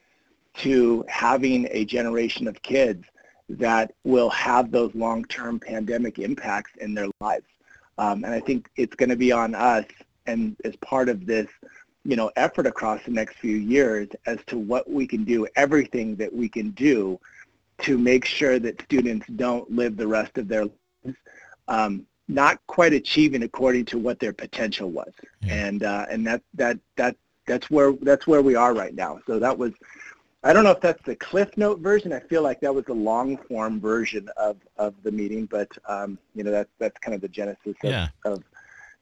to 0.59 1.05
having 1.09 1.69
a 1.71 1.85
generation 1.85 2.47
of 2.49 2.61
kids 2.63 3.05
that 3.49 3.93
will 4.05 4.31
have 4.31 4.71
those 4.71 4.95
long-term 4.95 5.61
pandemic 5.61 6.19
impacts 6.19 6.73
in 6.81 6.95
their 6.95 7.09
lives. 7.21 7.47
Um, 7.97 8.25
and 8.25 8.33
I 8.33 8.41
think 8.41 8.71
it's 8.77 8.95
going 8.95 9.09
to 9.09 9.17
be 9.17 9.33
on 9.33 9.55
us 9.55 9.85
and 10.27 10.57
as 10.65 10.77
part 10.77 11.09
of 11.09 11.27
this, 11.27 11.49
you 12.05 12.15
know, 12.15 12.31
effort 12.37 12.67
across 12.67 13.03
the 13.05 13.11
next 13.11 13.37
few 13.37 13.57
years 13.57 14.09
as 14.27 14.39
to 14.47 14.59
what 14.59 14.89
we 14.89 15.07
can 15.07 15.25
do, 15.25 15.47
everything 15.57 16.15
that 16.17 16.33
we 16.33 16.49
can 16.49 16.71
do 16.71 17.19
to 17.83 17.99
make 17.99 18.25
sure 18.25 18.59
that 18.59 18.81
students 18.83 19.27
don't 19.37 19.71
live 19.71 19.97
the 19.97 20.07
rest 20.07 20.37
of 20.39 20.49
their 20.49 20.65
lives 20.65 21.17
um, 21.69 22.07
not 22.29 22.59
quite 22.67 22.93
achieving 22.93 23.43
according 23.43 23.85
to 23.87 23.99
what 23.99 24.19
their 24.19 24.33
potential 24.33 24.91
was. 24.91 25.13
Yeah. 25.41 25.55
And 25.55 25.83
uh, 25.83 26.07
and 26.11 26.27
that 26.27 26.43
that 26.55 26.79
that 26.97 27.17
that's 27.47 27.71
where 27.71 27.93
that's 28.03 28.27
where 28.27 28.43
we 28.43 28.55
are 28.55 28.75
right 28.75 28.95
now. 28.95 29.21
So 29.27 29.39
that 29.39 29.57
was 29.57 29.73
I 30.45 30.53
don't 30.53 30.65
know 30.65 30.71
if 30.71 30.81
that's 30.81 31.03
the 31.05 31.17
Cliff 31.17 31.57
Note 31.57 31.81
version. 31.81 32.13
I 32.13 32.21
feel 32.21 32.43
like 32.43 32.61
that 32.61 32.75
was 32.75 32.85
the 32.85 32.95
long 32.95 33.37
form 33.49 33.81
version 33.81 34.29
of, 34.37 34.57
of 34.77 34.95
the 35.03 35.11
meeting, 35.11 35.47
but 35.47 35.69
um, 35.89 36.19
you 36.35 36.45
know 36.45 36.51
that's 36.51 36.71
that's 36.79 36.99
kind 36.99 37.15
of 37.15 37.21
the 37.21 37.29
genesis 37.29 37.77
of, 37.83 37.91
yeah. 37.91 38.09
of 38.25 38.43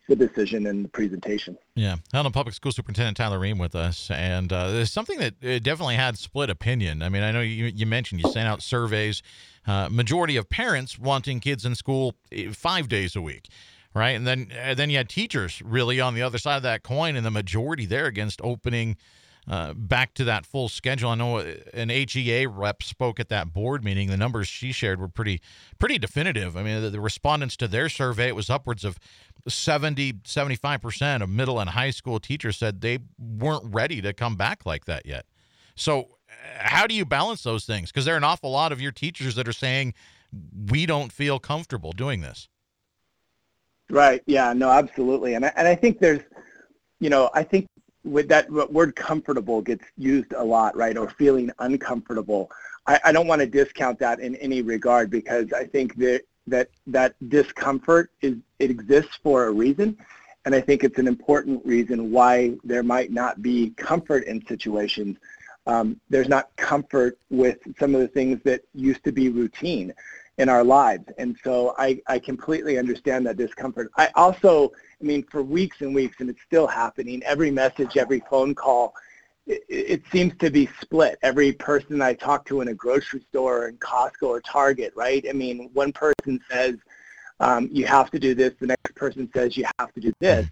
the 0.08 0.16
decision 0.16 0.66
and 0.66 0.84
the 0.84 0.88
presentation. 0.88 1.56
Yeah, 1.74 1.96
Helena 2.12 2.30
Public 2.30 2.54
School 2.54 2.72
Superintendent 2.72 3.16
Tyler 3.16 3.38
Ream 3.38 3.58
with 3.58 3.74
us, 3.74 4.10
and 4.10 4.52
uh, 4.52 4.70
there's 4.70 4.92
something 4.92 5.18
that 5.18 5.34
uh, 5.42 5.58
definitely 5.58 5.96
had 5.96 6.18
split 6.18 6.50
opinion. 6.50 7.02
I 7.02 7.08
mean, 7.08 7.22
I 7.22 7.32
know 7.32 7.40
you 7.40 7.66
you 7.66 7.86
mentioned 7.86 8.20
you 8.20 8.30
sent 8.30 8.48
out 8.48 8.62
surveys. 8.62 9.22
Uh, 9.66 9.88
majority 9.90 10.36
of 10.36 10.48
parents 10.48 10.98
wanting 10.98 11.40
kids 11.40 11.64
in 11.64 11.74
school 11.74 12.14
eh, 12.30 12.52
five 12.52 12.88
days 12.88 13.16
a 13.16 13.22
week 13.22 13.48
right? 13.94 14.10
And 14.10 14.26
then 14.26 14.48
and 14.52 14.78
then 14.78 14.90
you 14.90 14.98
had 14.98 15.08
teachers 15.08 15.62
really 15.62 16.00
on 16.00 16.14
the 16.14 16.20
other 16.20 16.36
side 16.36 16.58
of 16.58 16.62
that 16.64 16.82
coin, 16.82 17.16
and 17.16 17.24
the 17.24 17.30
majority 17.30 17.86
there 17.86 18.04
against 18.04 18.40
opening 18.44 18.96
uh, 19.48 19.74
back 19.74 20.12
to 20.14 20.24
that 20.24 20.44
full 20.44 20.68
schedule. 20.68 21.10
I 21.10 21.14
know 21.14 21.38
an 21.72 21.88
HEA 21.88 22.46
rep 22.46 22.82
spoke 22.82 23.20
at 23.20 23.28
that 23.28 23.52
board 23.52 23.84
meeting. 23.84 24.08
The 24.08 24.16
numbers 24.16 24.48
she 24.48 24.72
shared 24.72 25.00
were 25.00 25.08
pretty 25.08 25.40
pretty 25.78 25.98
definitive. 25.98 26.56
I 26.56 26.62
mean, 26.62 26.82
the, 26.82 26.90
the 26.90 27.00
respondents 27.00 27.56
to 27.58 27.68
their 27.68 27.88
survey, 27.88 28.28
it 28.28 28.36
was 28.36 28.50
upwards 28.50 28.84
of 28.84 28.98
70, 29.46 30.14
75% 30.24 31.22
of 31.22 31.28
middle 31.28 31.60
and 31.60 31.70
high 31.70 31.90
school 31.90 32.18
teachers 32.18 32.56
said 32.56 32.80
they 32.80 32.98
weren't 33.18 33.72
ready 33.72 34.00
to 34.02 34.12
come 34.12 34.36
back 34.36 34.66
like 34.66 34.86
that 34.86 35.06
yet. 35.06 35.26
So, 35.76 36.00
uh, 36.00 36.04
how 36.56 36.86
do 36.86 36.94
you 36.94 37.04
balance 37.04 37.42
those 37.42 37.64
things? 37.64 37.92
Because 37.92 38.04
there 38.04 38.14
are 38.14 38.18
an 38.18 38.24
awful 38.24 38.50
lot 38.50 38.72
of 38.72 38.80
your 38.80 38.92
teachers 38.92 39.36
that 39.36 39.46
are 39.46 39.52
saying, 39.52 39.94
we 40.68 40.86
don't 40.86 41.12
feel 41.12 41.38
comfortable 41.38 41.92
doing 41.92 42.20
this. 42.20 42.48
Right. 43.88 44.22
Yeah. 44.26 44.52
No. 44.52 44.70
Absolutely. 44.70 45.34
And 45.34 45.46
I, 45.46 45.52
and 45.56 45.68
I 45.68 45.76
think 45.76 46.00
there's, 46.00 46.22
you 46.98 47.08
know, 47.08 47.30
I 47.34 47.44
think 47.44 47.68
with 48.06 48.28
that 48.28 48.50
word 48.50 48.94
comfortable 48.96 49.60
gets 49.60 49.84
used 49.98 50.32
a 50.32 50.44
lot, 50.44 50.76
right? 50.76 50.96
Or 50.96 51.10
feeling 51.10 51.50
uncomfortable. 51.58 52.50
I, 52.86 53.00
I 53.06 53.12
don't 53.12 53.26
want 53.26 53.40
to 53.40 53.46
discount 53.46 53.98
that 53.98 54.20
in 54.20 54.36
any 54.36 54.62
regard 54.62 55.10
because 55.10 55.52
I 55.52 55.64
think 55.66 55.96
that 55.96 56.22
that 56.46 56.70
that 56.86 57.16
discomfort 57.28 58.10
is 58.22 58.36
it 58.60 58.70
exists 58.70 59.18
for 59.22 59.46
a 59.46 59.50
reason, 59.50 59.98
and 60.44 60.54
I 60.54 60.60
think 60.60 60.84
it's 60.84 60.98
an 60.98 61.08
important 61.08 61.66
reason 61.66 62.12
why 62.12 62.54
there 62.62 62.84
might 62.84 63.10
not 63.10 63.42
be 63.42 63.70
comfort 63.70 64.24
in 64.24 64.46
situations. 64.46 65.18
Um, 65.66 66.00
there's 66.08 66.28
not 66.28 66.54
comfort 66.54 67.18
with 67.28 67.58
some 67.80 67.96
of 67.96 68.00
the 68.00 68.06
things 68.06 68.40
that 68.44 68.62
used 68.72 69.02
to 69.02 69.10
be 69.10 69.28
routine 69.30 69.92
in 70.38 70.48
our 70.48 70.62
lives, 70.62 71.04
and 71.18 71.36
so 71.42 71.74
I, 71.78 72.00
I 72.06 72.18
completely 72.18 72.78
understand 72.78 73.26
that 73.26 73.36
discomfort. 73.36 73.90
I 73.96 74.10
also 74.14 74.72
I 75.00 75.04
mean, 75.04 75.24
for 75.30 75.42
weeks 75.42 75.80
and 75.80 75.94
weeks, 75.94 76.16
and 76.20 76.30
it's 76.30 76.42
still 76.46 76.66
happening. 76.66 77.22
Every 77.24 77.50
message, 77.50 77.96
every 77.96 78.22
phone 78.30 78.54
call, 78.54 78.94
it, 79.46 79.62
it 79.68 80.02
seems 80.10 80.32
to 80.38 80.50
be 80.50 80.68
split. 80.80 81.18
Every 81.22 81.52
person 81.52 82.00
I 82.00 82.14
talk 82.14 82.46
to 82.46 82.62
in 82.62 82.68
a 82.68 82.74
grocery 82.74 83.24
store 83.28 83.64
or 83.64 83.68
in 83.68 83.76
Costco 83.76 84.28
or 84.28 84.40
Target, 84.40 84.92
right? 84.96 85.24
I 85.28 85.32
mean, 85.32 85.70
one 85.74 85.92
person 85.92 86.40
says 86.50 86.76
um, 87.40 87.68
you 87.70 87.86
have 87.86 88.10
to 88.12 88.18
do 88.18 88.34
this, 88.34 88.54
the 88.58 88.68
next 88.68 88.94
person 88.94 89.30
says 89.34 89.56
you 89.56 89.66
have 89.78 89.92
to 89.92 90.00
do 90.00 90.12
this. 90.20 90.46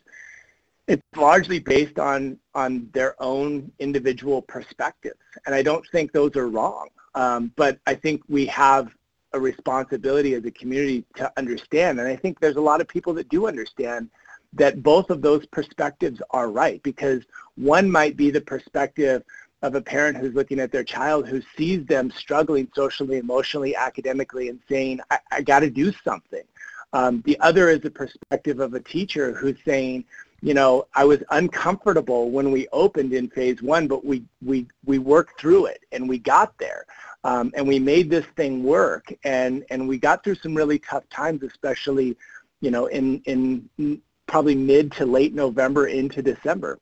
it's 0.87 1.03
largely 1.17 1.59
based 1.59 1.99
on 1.99 2.39
on 2.55 2.91
their 2.93 3.21
own 3.23 3.73
individual 3.79 4.43
perspectives, 4.43 5.19
and 5.47 5.55
I 5.55 5.63
don't 5.63 5.87
think 5.91 6.13
those 6.13 6.37
are 6.37 6.49
wrong. 6.49 6.89
Um, 7.15 7.53
but 7.57 7.79
I 7.87 7.95
think 7.95 8.21
we 8.29 8.45
have 8.47 8.89
a 9.35 9.41
responsibility 9.41 10.35
as 10.35 10.45
a 10.45 10.51
community 10.51 11.05
to 11.17 11.31
understand, 11.37 12.01
and 12.01 12.09
I 12.09 12.17
think 12.17 12.41
there's 12.41 12.57
a 12.57 12.61
lot 12.61 12.81
of 12.81 12.89
people 12.89 13.13
that 13.15 13.29
do 13.29 13.47
understand 13.47 14.09
that 14.55 14.83
both 14.83 15.11
of 15.11 15.21
those 15.21 15.45
perspectives 15.47 16.23
are 16.31 16.49
right 16.49 16.83
because 16.83 17.23
one 17.57 17.91
might 17.91 18.17
be 18.17 18.31
the 18.31 18.41
perspective 18.41 19.23
of 19.63 19.75
a 19.75 19.81
parent 19.81 20.17
who's 20.17 20.35
looking 20.35 20.61
at 20.61 20.71
their 20.71 20.85
child 20.85 21.27
who 21.27 21.43
sees 21.57 21.85
them 21.87 22.11
struggling 22.11 22.69
socially, 22.75 23.19
emotionally, 23.19 23.75
academically, 23.75 24.49
and 24.49 24.61
saying, 24.69 25.01
I, 25.11 25.19
I 25.33 25.43
got 25.43 25.61
to 25.61 25.71
do 25.71 25.93
something. 26.05 26.45
Um, 26.93 27.23
the 27.27 27.39
other 27.41 27.71
is 27.71 27.81
the 27.81 27.91
perspective 27.91 28.61
of 28.61 28.75
a 28.75 28.81
teacher 28.81 29.33
who's 29.33 29.57
saying, 29.65 30.05
you 30.43 30.55
know, 30.55 30.87
I 30.95 31.05
was 31.05 31.21
uncomfortable 31.31 32.31
when 32.31 32.53
we 32.53 32.69
opened 32.69 33.15
in 33.15 33.29
phase 33.31 33.63
one, 33.63 33.89
but 33.89 34.05
we, 34.05 34.23
we, 34.45 34.67
we 34.85 34.99
worked 34.99 35.41
through 35.41 35.67
it 35.67 35.81
and 35.91 36.09
we 36.09 36.19
got 36.19 36.57
there. 36.59 36.85
Um, 37.25 37.51
and 37.57 37.67
we 37.67 37.79
made 37.79 38.11
this 38.11 38.27
thing 38.37 38.63
work 38.63 39.13
and, 39.25 39.65
and 39.71 39.89
we 39.89 39.99
got 39.99 40.23
through 40.23 40.37
some 40.37 40.55
really 40.55 40.79
tough 40.79 41.09
times, 41.09 41.43
especially, 41.43 42.17
you 42.61 42.71
know, 42.71 42.87
in, 42.87 43.21
in 43.25 44.01
probably 44.27 44.55
mid 44.55 44.93
to 44.93 45.07
late 45.07 45.35
November 45.35 45.87
into 45.87 46.23
December. 46.23 46.79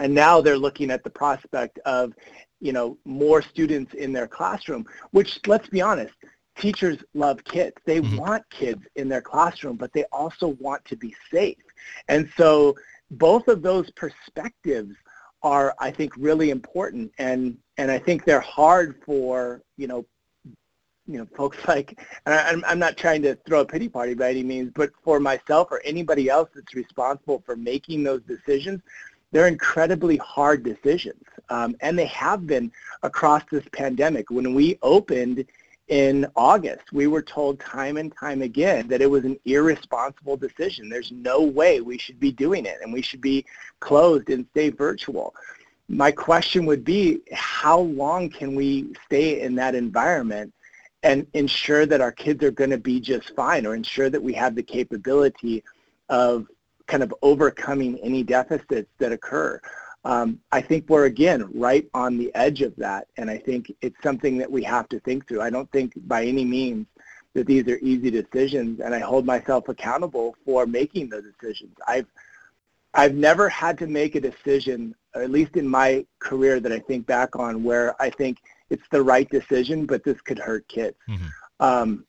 And 0.00 0.14
now 0.14 0.40
they're 0.40 0.58
looking 0.58 0.90
at 0.90 1.04
the 1.04 1.10
prospect 1.10 1.78
of, 1.84 2.14
you 2.60 2.72
know, 2.72 2.98
more 3.04 3.42
students 3.42 3.94
in 3.94 4.12
their 4.12 4.26
classroom, 4.26 4.86
which 5.12 5.38
let's 5.46 5.68
be 5.68 5.80
honest, 5.80 6.14
teachers 6.58 6.98
love 7.14 7.42
kids. 7.44 7.76
They 7.84 8.00
mm-hmm. 8.00 8.16
want 8.16 8.50
kids 8.50 8.82
in 8.96 9.08
their 9.08 9.22
classroom, 9.22 9.76
but 9.76 9.92
they 9.92 10.04
also 10.12 10.48
want 10.48 10.84
to 10.86 10.96
be 10.96 11.14
safe. 11.32 11.58
And 12.08 12.28
so 12.36 12.74
both 13.12 13.48
of 13.48 13.62
those 13.62 13.90
perspectives 13.92 14.94
are, 15.42 15.74
I 15.78 15.90
think, 15.90 16.16
really 16.16 16.50
important. 16.50 17.12
And, 17.18 17.56
and 17.78 17.90
I 17.90 17.98
think 17.98 18.24
they're 18.24 18.40
hard 18.40 18.96
for, 19.04 19.62
you 19.76 19.86
know, 19.86 20.04
you 21.06 21.18
know, 21.18 21.26
folks 21.36 21.58
like, 21.68 21.98
and 22.26 22.34
I, 22.34 22.48
I'm, 22.48 22.64
I'm 22.66 22.78
not 22.78 22.96
trying 22.96 23.22
to 23.22 23.34
throw 23.46 23.60
a 23.60 23.66
pity 23.66 23.88
party 23.88 24.14
by 24.14 24.30
any 24.30 24.42
means, 24.42 24.72
but 24.74 24.90
for 25.02 25.20
myself 25.20 25.68
or 25.70 25.80
anybody 25.84 26.28
else 26.28 26.48
that's 26.54 26.74
responsible 26.74 27.42
for 27.44 27.56
making 27.56 28.02
those 28.02 28.22
decisions, 28.22 28.80
they're 29.32 29.48
incredibly 29.48 30.16
hard 30.16 30.64
decisions, 30.64 31.22
um, 31.50 31.76
and 31.80 31.96
they 31.96 32.06
have 32.06 32.46
been 32.48 32.72
across 33.04 33.42
this 33.50 33.64
pandemic. 33.72 34.28
When 34.30 34.54
we 34.54 34.76
opened 34.82 35.44
in 35.90 36.24
August, 36.36 36.92
we 36.92 37.08
were 37.08 37.20
told 37.20 37.58
time 37.58 37.96
and 37.96 38.14
time 38.16 38.42
again 38.42 38.86
that 38.86 39.02
it 39.02 39.10
was 39.10 39.24
an 39.24 39.36
irresponsible 39.44 40.36
decision. 40.36 40.88
There's 40.88 41.10
no 41.10 41.42
way 41.42 41.80
we 41.80 41.98
should 41.98 42.20
be 42.20 42.30
doing 42.30 42.64
it, 42.64 42.78
and 42.80 42.92
we 42.92 43.02
should 43.02 43.20
be 43.20 43.44
closed 43.80 44.30
and 44.30 44.46
stay 44.52 44.70
virtual. 44.70 45.34
My 45.88 46.12
question 46.12 46.64
would 46.66 46.84
be, 46.84 47.20
how 47.32 47.80
long 47.80 48.30
can 48.30 48.54
we 48.54 48.94
stay 49.04 49.40
in 49.40 49.56
that 49.56 49.74
environment 49.74 50.54
and 51.02 51.26
ensure 51.34 51.86
that 51.86 52.00
our 52.00 52.12
kids 52.12 52.44
are 52.44 52.52
going 52.52 52.70
to 52.70 52.78
be 52.78 53.00
just 53.00 53.34
fine 53.34 53.66
or 53.66 53.74
ensure 53.74 54.10
that 54.10 54.22
we 54.22 54.32
have 54.34 54.54
the 54.54 54.62
capability 54.62 55.64
of 56.08 56.46
kind 56.86 57.02
of 57.02 57.12
overcoming 57.22 57.98
any 57.98 58.22
deficits 58.22 58.90
that 58.98 59.10
occur. 59.12 59.60
Um, 60.04 60.40
I 60.50 60.62
think 60.62 60.88
we're 60.88 61.04
again 61.04 61.48
right 61.52 61.86
on 61.92 62.16
the 62.16 62.34
edge 62.34 62.62
of 62.62 62.74
that, 62.76 63.08
and 63.16 63.30
I 63.30 63.36
think 63.36 63.72
it's 63.82 64.02
something 64.02 64.38
that 64.38 64.50
we 64.50 64.62
have 64.62 64.88
to 64.90 65.00
think 65.00 65.28
through. 65.28 65.42
I 65.42 65.50
don't 65.50 65.70
think 65.72 65.92
by 66.06 66.24
any 66.24 66.44
means 66.44 66.86
that 67.34 67.46
these 67.46 67.66
are 67.68 67.78
easy 67.78 68.10
decisions, 68.10 68.80
and 68.80 68.94
I 68.94 68.98
hold 68.98 69.26
myself 69.26 69.68
accountable 69.68 70.36
for 70.44 70.66
making 70.66 71.10
those 71.10 71.24
decisions. 71.24 71.74
I've 71.86 72.06
I've 72.94 73.14
never 73.14 73.48
had 73.48 73.78
to 73.78 73.86
make 73.86 74.16
a 74.16 74.20
decision, 74.20 74.94
at 75.14 75.30
least 75.30 75.56
in 75.56 75.68
my 75.68 76.04
career, 76.18 76.58
that 76.60 76.72
I 76.72 76.80
think 76.80 77.06
back 77.06 77.36
on, 77.36 77.62
where 77.62 78.00
I 78.02 78.10
think 78.10 78.38
it's 78.68 78.88
the 78.90 79.02
right 79.02 79.28
decision, 79.30 79.86
but 79.86 80.02
this 80.02 80.20
could 80.22 80.38
hurt 80.38 80.66
kids. 80.66 80.96
Mm-hmm. 81.08 81.26
Um, 81.60 82.04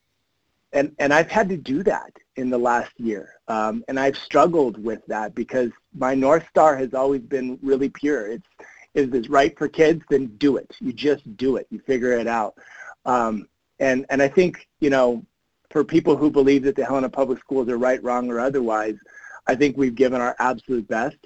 and 0.73 0.95
and 0.99 1.13
I've 1.13 1.29
had 1.29 1.49
to 1.49 1.57
do 1.57 1.83
that 1.83 2.13
in 2.35 2.49
the 2.49 2.57
last 2.57 2.91
year, 2.97 3.35
um, 3.47 3.83
and 3.87 3.99
I've 3.99 4.17
struggled 4.17 4.81
with 4.83 5.05
that 5.07 5.35
because 5.35 5.71
my 5.93 6.15
north 6.15 6.47
star 6.49 6.75
has 6.77 6.93
always 6.93 7.21
been 7.21 7.59
really 7.61 7.89
pure. 7.89 8.27
It's 8.27 8.47
is 8.93 9.09
this 9.09 9.29
right 9.29 9.57
for 9.57 9.67
kids? 9.67 10.03
Then 10.09 10.27
do 10.37 10.57
it. 10.57 10.75
You 10.79 10.93
just 10.93 11.37
do 11.37 11.57
it. 11.57 11.67
You 11.69 11.79
figure 11.79 12.13
it 12.13 12.27
out. 12.27 12.55
Um, 13.05 13.47
and 13.79 14.05
and 14.09 14.21
I 14.21 14.27
think 14.27 14.67
you 14.79 14.89
know, 14.89 15.25
for 15.69 15.83
people 15.83 16.15
who 16.15 16.29
believe 16.29 16.63
that 16.63 16.75
the 16.75 16.85
Helena 16.85 17.09
Public 17.09 17.39
Schools 17.39 17.69
are 17.69 17.77
right, 17.77 18.01
wrong, 18.03 18.29
or 18.29 18.39
otherwise, 18.39 18.95
I 19.47 19.55
think 19.55 19.77
we've 19.77 19.95
given 19.95 20.21
our 20.21 20.35
absolute 20.39 20.87
best 20.87 21.17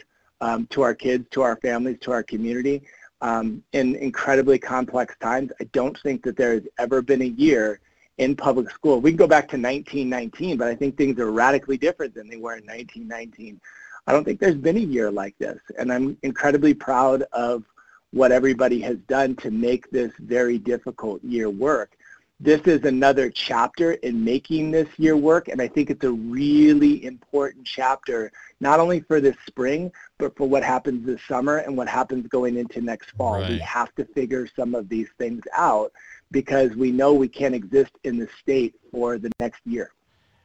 um, 0.42 0.68
to 0.68 0.82
our 0.82 0.96
kids, 0.96 1.28
to 1.32 1.42
our 1.42 1.58
families, 1.58 1.98
to 2.02 2.12
our 2.12 2.24
community. 2.24 2.84
Um, 3.22 3.64
in 3.72 3.96
incredibly 3.96 4.60
complex 4.60 5.16
times, 5.22 5.52
I 5.60 5.64
don't 5.66 5.98
think 6.02 6.24
that 6.26 6.36
there 6.36 6.54
has 6.54 6.64
ever 6.78 7.02
been 7.02 7.22
a 7.22 7.26
year 7.26 7.80
in 8.18 8.36
public 8.36 8.70
school. 8.70 9.02
We 9.02 9.12
can 9.12 9.18
go 9.18 9.28
back 9.28 9.48
to 9.50 9.58
1919, 9.58 10.58
but 10.58 10.68
I 10.68 10.76
think 10.76 10.98
things 10.98 11.20
are 11.20 11.32
radically 11.32 11.78
different 11.78 12.14
than 12.14 12.28
they 12.28 12.38
were 12.38 12.56
in 12.56 12.66
1919. 12.66 13.60
I 14.08 14.12
don't 14.12 14.24
think 14.24 14.40
there's 14.40 14.56
been 14.56 14.78
a 14.78 14.82
year 14.82 15.12
like 15.12 15.38
this, 15.38 15.60
and 15.78 15.92
I'm 15.92 16.18
incredibly 16.22 16.74
proud 16.74 17.24
of 17.34 17.64
what 18.12 18.32
everybody 18.32 18.80
has 18.82 18.98
done 19.08 19.36
to 19.38 19.52
make 19.52 19.90
this 19.92 20.12
very 20.20 20.58
difficult 20.58 21.24
year 21.24 21.50
work. 21.50 21.98
This 22.40 22.62
is 22.62 22.84
another 22.84 23.30
chapter 23.30 23.94
in 23.94 24.24
making 24.24 24.72
this 24.72 24.90
year 24.98 25.16
work, 25.16 25.48
and 25.48 25.62
I 25.62 25.68
think 25.68 25.90
it's 25.90 26.04
a 26.04 26.12
really 26.12 27.06
important 27.06 27.66
chapter, 27.66 28.32
not 28.60 28.80
only 28.80 29.00
for 29.00 29.22
this 29.22 29.38
spring, 29.48 29.92
but 30.18 30.36
for 30.38 30.48
what 30.48 30.62
happens 30.62 31.06
this 31.06 31.22
summer 31.28 31.58
and 31.58 31.78
what 31.78 31.88
happens 31.88 32.28
going 32.28 32.58
into 32.58 32.82
next 32.82 33.12
fall. 33.12 33.40
Right. 33.40 33.52
We 33.52 33.60
have 33.60 33.96
to 33.96 34.06
figure 34.06 34.48
some 34.54 34.76
of 34.76 34.90
these 34.90 35.08
things 35.18 35.44
out 35.54 35.94
because 36.32 36.76
we 36.76 36.92
know 36.92 37.14
we 37.14 37.28
can't 37.28 37.56
exist 37.56 37.92
in 38.04 38.18
the 38.18 38.28
state 38.42 38.76
for 38.92 39.18
the 39.18 39.32
next 39.40 39.62
year. 39.66 39.92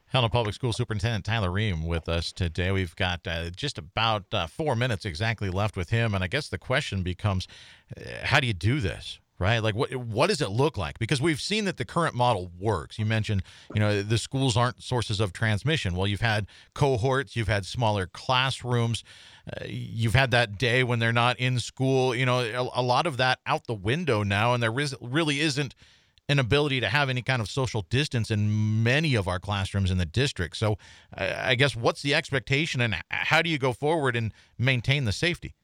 Helena 0.07 0.29
Public 0.29 0.53
School 0.53 0.73
Superintendent 0.73 1.23
Tyler 1.23 1.49
Ream 1.49 1.85
with 1.85 2.09
us 2.09 2.33
today. 2.33 2.69
We've 2.71 2.95
got 2.97 3.25
uh, 3.25 3.49
just 3.49 3.77
about 3.77 4.25
uh, 4.33 4.47
four 4.47 4.75
minutes 4.75 5.05
exactly 5.05 5.49
left 5.49 5.77
with 5.77 5.89
him, 5.89 6.13
and 6.13 6.21
I 6.21 6.27
guess 6.27 6.49
the 6.49 6.57
question 6.57 7.01
becomes, 7.01 7.47
uh, 7.95 8.01
how 8.23 8.41
do 8.41 8.47
you 8.47 8.53
do 8.53 8.81
this? 8.81 9.19
right? 9.41 9.57
Like 9.57 9.75
what 9.75 9.93
what 9.95 10.27
does 10.27 10.39
it 10.39 10.49
look 10.49 10.77
like? 10.77 10.99
Because 10.99 11.19
we've 11.19 11.41
seen 11.41 11.65
that 11.65 11.77
the 11.77 11.83
current 11.83 12.13
model 12.13 12.51
works. 12.59 12.99
You 12.99 13.05
mentioned, 13.05 13.41
you 13.73 13.79
know, 13.79 14.03
the 14.03 14.19
schools 14.19 14.55
aren't 14.55 14.83
sources 14.83 15.19
of 15.19 15.33
transmission. 15.33 15.95
Well, 15.95 16.05
you've 16.05 16.21
had 16.21 16.45
cohorts, 16.75 17.35
you've 17.35 17.47
had 17.47 17.65
smaller 17.65 18.05
classrooms, 18.05 19.03
uh, 19.47 19.65
you've 19.67 20.13
had 20.13 20.31
that 20.31 20.57
day 20.57 20.83
when 20.83 20.99
they're 20.99 21.13
not 21.13 21.39
in 21.39 21.59
school. 21.59 22.15
You 22.15 22.25
know, 22.25 22.39
a, 22.39 22.81
a 22.81 22.83
lot 22.83 23.07
of 23.07 23.17
that 23.17 23.39
out 23.45 23.67
the 23.67 23.73
window 23.73 24.23
now, 24.23 24.53
and 24.53 24.61
there 24.61 24.77
is, 24.79 24.95
really 25.01 25.39
isn't 25.39 25.75
an 26.29 26.39
ability 26.39 26.79
to 26.79 26.87
have 26.87 27.09
any 27.09 27.21
kind 27.21 27.41
of 27.41 27.49
social 27.49 27.81
distance 27.89 28.31
in 28.31 28.83
many 28.83 29.15
of 29.15 29.27
our 29.27 29.39
classrooms 29.39 29.91
in 29.91 29.97
the 29.97 30.05
district. 30.05 30.55
So, 30.55 30.77
I 31.15 31.55
guess 31.55 31.75
what's 31.75 32.01
the 32.01 32.13
expectation, 32.15 32.81
and 32.81 32.95
how 33.09 33.41
do 33.41 33.49
you 33.49 33.57
go 33.57 33.73
forward 33.73 34.15
and 34.15 34.33
maintain 34.57 35.05
the 35.05 35.11
safety? 35.11 35.55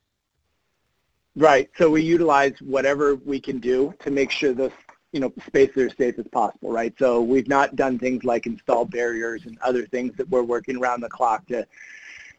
Right. 1.38 1.70
So 1.78 1.92
we 1.92 2.02
utilize 2.02 2.54
whatever 2.62 3.16
we 3.16 3.40
can 3.40 3.60
do 3.60 3.94
to 4.00 4.10
make 4.10 4.32
sure 4.32 4.54
the 4.54 4.72
you 5.12 5.20
know 5.20 5.32
spaces 5.46 5.78
are 5.78 5.96
safe 5.96 6.18
as 6.18 6.28
possible. 6.32 6.72
Right. 6.72 6.94
So 6.98 7.22
we've 7.22 7.48
not 7.48 7.76
done 7.76 8.00
things 8.00 8.24
like 8.24 8.48
install 8.48 8.86
barriers 8.86 9.46
and 9.46 9.58
other 9.62 9.86
things 9.86 10.18
that 10.18 10.28
we're 10.30 10.44
working 10.44 10.78
around 10.78 11.02
the 11.02 11.10
clock 11.10 11.46
to 11.48 11.66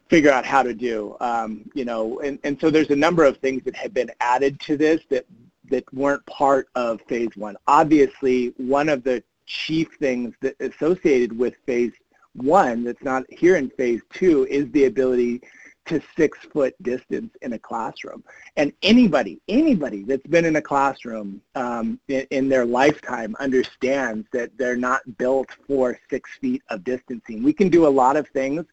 figure 0.09 0.31
out 0.31 0.45
how 0.45 0.63
to 0.63 0.73
do. 0.73 1.15
Um, 1.19 1.69
you 1.73 1.85
know, 1.85 2.19
and, 2.19 2.39
and 2.43 2.59
so 2.59 2.69
there's 2.69 2.89
a 2.89 2.95
number 2.95 3.23
of 3.23 3.37
things 3.37 3.63
that 3.65 3.75
have 3.75 3.93
been 3.93 4.11
added 4.19 4.59
to 4.61 4.77
this 4.77 5.01
that 5.09 5.25
that 5.69 5.91
weren't 5.93 6.25
part 6.25 6.67
of 6.75 6.99
phase 7.07 7.29
one. 7.35 7.55
Obviously, 7.67 8.53
one 8.57 8.89
of 8.89 9.03
the 9.03 9.23
chief 9.45 9.87
things 9.99 10.33
that 10.41 10.55
associated 10.59 11.37
with 11.37 11.53
phase 11.65 11.91
one 12.33 12.83
that's 12.83 13.03
not 13.03 13.23
here 13.29 13.55
in 13.55 13.69
phase 13.71 14.01
two 14.11 14.47
is 14.49 14.71
the 14.71 14.85
ability 14.85 15.41
to 15.85 15.99
six 16.15 16.37
foot 16.53 16.75
distance 16.83 17.33
in 17.41 17.53
a 17.53 17.59
classroom. 17.59 18.23
And 18.57 18.71
anybody, 18.83 19.41
anybody 19.47 20.03
that's 20.03 20.25
been 20.27 20.45
in 20.45 20.55
a 20.55 20.61
classroom 20.61 21.41
um, 21.55 21.99
in, 22.07 22.27
in, 22.29 22.47
their 22.47 22.63
lifetime 22.63 23.35
understands 23.39 24.27
that 24.31 24.55
they're 24.55 24.75
not 24.75 25.01
built 25.17 25.49
for 25.65 25.97
six 26.07 26.29
feet 26.39 26.61
of 26.69 26.83
distancing. 26.83 27.41
We 27.41 27.53
can 27.53 27.69
do 27.69 27.87
a 27.87 27.89
lot 27.89 28.17
of 28.17 28.27
things 28.27 28.65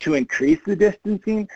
to 0.00 0.14
increase 0.14 0.60
the 0.66 0.76
distancing, 0.76 1.48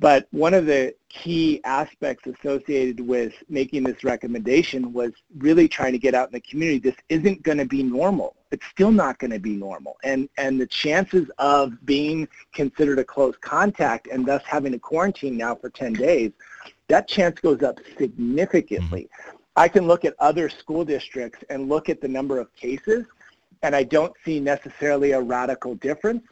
but 0.00 0.26
one 0.32 0.54
of 0.54 0.66
the 0.66 0.94
key 1.08 1.60
aspects 1.64 2.26
associated 2.26 3.00
with 3.00 3.32
making 3.48 3.84
this 3.84 4.02
recommendation 4.02 4.92
was 4.92 5.12
really 5.38 5.68
trying 5.68 5.92
to 5.92 5.98
get 5.98 6.14
out 6.14 6.28
in 6.28 6.32
the 6.32 6.40
community. 6.40 6.78
This 6.78 6.96
isn't 7.08 7.42
going 7.42 7.58
to 7.58 7.64
be 7.64 7.82
normal. 7.82 8.36
It's 8.50 8.66
still 8.66 8.90
not 8.90 9.18
going 9.18 9.30
to 9.30 9.38
be 9.38 9.56
normal. 9.56 9.96
And, 10.02 10.28
and 10.36 10.60
the 10.60 10.66
chances 10.66 11.30
of 11.38 11.72
being 11.86 12.28
considered 12.52 12.98
a 12.98 13.04
close 13.04 13.36
contact 13.40 14.08
and 14.08 14.26
thus 14.26 14.42
having 14.44 14.72
to 14.72 14.78
quarantine 14.78 15.36
now 15.36 15.54
for 15.54 15.70
10 15.70 15.92
days, 15.92 16.32
that 16.88 17.06
chance 17.06 17.40
goes 17.40 17.62
up 17.62 17.78
significantly. 17.96 19.02
Mm-hmm. 19.02 19.36
I 19.56 19.68
can 19.68 19.86
look 19.86 20.04
at 20.04 20.14
other 20.18 20.48
school 20.48 20.84
districts 20.84 21.44
and 21.48 21.68
look 21.68 21.88
at 21.88 22.00
the 22.00 22.08
number 22.08 22.40
of 22.40 22.54
cases, 22.56 23.06
and 23.62 23.74
I 23.74 23.84
don't 23.84 24.12
see 24.24 24.40
necessarily 24.40 25.12
a 25.12 25.20
radical 25.20 25.76
difference 25.76 26.24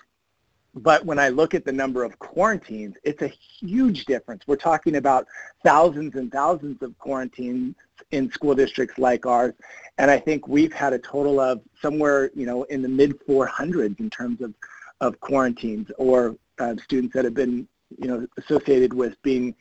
But 0.74 1.04
when 1.04 1.18
I 1.18 1.28
look 1.28 1.54
at 1.54 1.64
the 1.64 1.72
number 1.72 2.02
of 2.02 2.18
quarantines, 2.18 2.96
it's 3.04 3.20
a 3.20 3.28
huge 3.28 4.06
difference. 4.06 4.44
We're 4.46 4.56
talking 4.56 4.96
about 4.96 5.26
thousands 5.64 6.14
and 6.14 6.32
thousands 6.32 6.82
of 6.82 6.96
quarantines 6.98 7.74
in 8.10 8.30
school 8.30 8.54
districts 8.54 8.98
like 8.98 9.26
ours. 9.26 9.52
And 9.98 10.10
I 10.10 10.18
think 10.18 10.48
we've 10.48 10.72
had 10.72 10.94
a 10.94 10.98
total 10.98 11.40
of 11.40 11.60
somewhere, 11.80 12.30
you 12.34 12.46
know, 12.46 12.62
in 12.64 12.80
the 12.80 12.88
mid 12.88 13.18
400s 13.26 14.00
in 14.00 14.08
terms 14.08 14.40
of, 14.40 14.54
of 15.02 15.20
quarantines 15.20 15.90
or 15.98 16.36
uh, 16.58 16.74
students 16.82 17.12
that 17.14 17.24
have 17.26 17.34
been, 17.34 17.68
you 17.98 18.08
know, 18.08 18.26
associated 18.38 18.94
with 18.94 19.20
being 19.22 19.54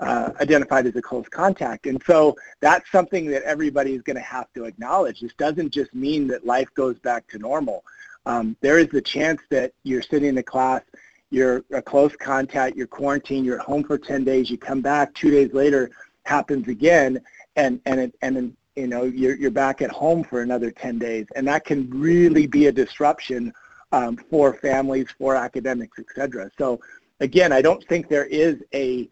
uh, 0.00 0.30
identified 0.40 0.86
as 0.86 0.94
a 0.96 1.02
close 1.02 1.28
contact. 1.28 1.86
And 1.86 2.00
so 2.06 2.36
that's 2.60 2.90
something 2.90 3.26
that 3.28 3.42
everybody 3.42 3.94
is 3.94 4.02
going 4.02 4.16
to 4.16 4.22
have 4.22 4.52
to 4.54 4.64
acknowledge. 4.64 5.20
This 5.20 5.34
doesn't 5.34 5.70
just 5.72 5.94
mean 5.94 6.28
that 6.28 6.46
life 6.46 6.68
goes 6.74 6.98
back 6.98 7.26
to 7.28 7.38
normal. 7.38 7.82
Um, 8.28 8.56
there 8.60 8.78
is 8.78 8.92
a 8.92 9.00
chance 9.00 9.40
that 9.48 9.72
you're 9.84 10.02
sitting 10.02 10.28
in 10.28 10.38
a 10.38 10.42
class, 10.42 10.82
you're 11.30 11.64
a 11.72 11.80
close 11.80 12.14
contact, 12.14 12.76
you're 12.76 12.86
quarantined, 12.86 13.46
you're 13.46 13.58
at 13.58 13.64
home 13.64 13.82
for 13.82 13.96
10 13.96 14.22
days, 14.22 14.50
you 14.50 14.58
come 14.58 14.82
back 14.82 15.14
two 15.14 15.30
days 15.30 15.54
later, 15.54 15.90
happens 16.24 16.68
again, 16.68 17.22
and 17.56 17.80
and 17.86 18.00
it, 18.00 18.14
and 18.20 18.36
then 18.36 18.56
you 18.76 18.86
know 18.86 19.04
you're 19.04 19.34
you're 19.34 19.50
back 19.50 19.80
at 19.80 19.90
home 19.90 20.22
for 20.22 20.42
another 20.42 20.70
10 20.70 20.98
days, 20.98 21.24
and 21.36 21.48
that 21.48 21.64
can 21.64 21.88
really 21.88 22.46
be 22.46 22.66
a 22.66 22.72
disruption 22.72 23.50
um, 23.92 24.18
for 24.28 24.52
families, 24.58 25.06
for 25.16 25.34
academics, 25.34 25.98
etc. 25.98 26.50
So 26.58 26.80
again, 27.20 27.50
I 27.50 27.62
don't 27.62 27.82
think 27.88 28.10
there 28.10 28.26
is 28.26 28.56
a, 28.74 29.08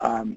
um, 0.00 0.36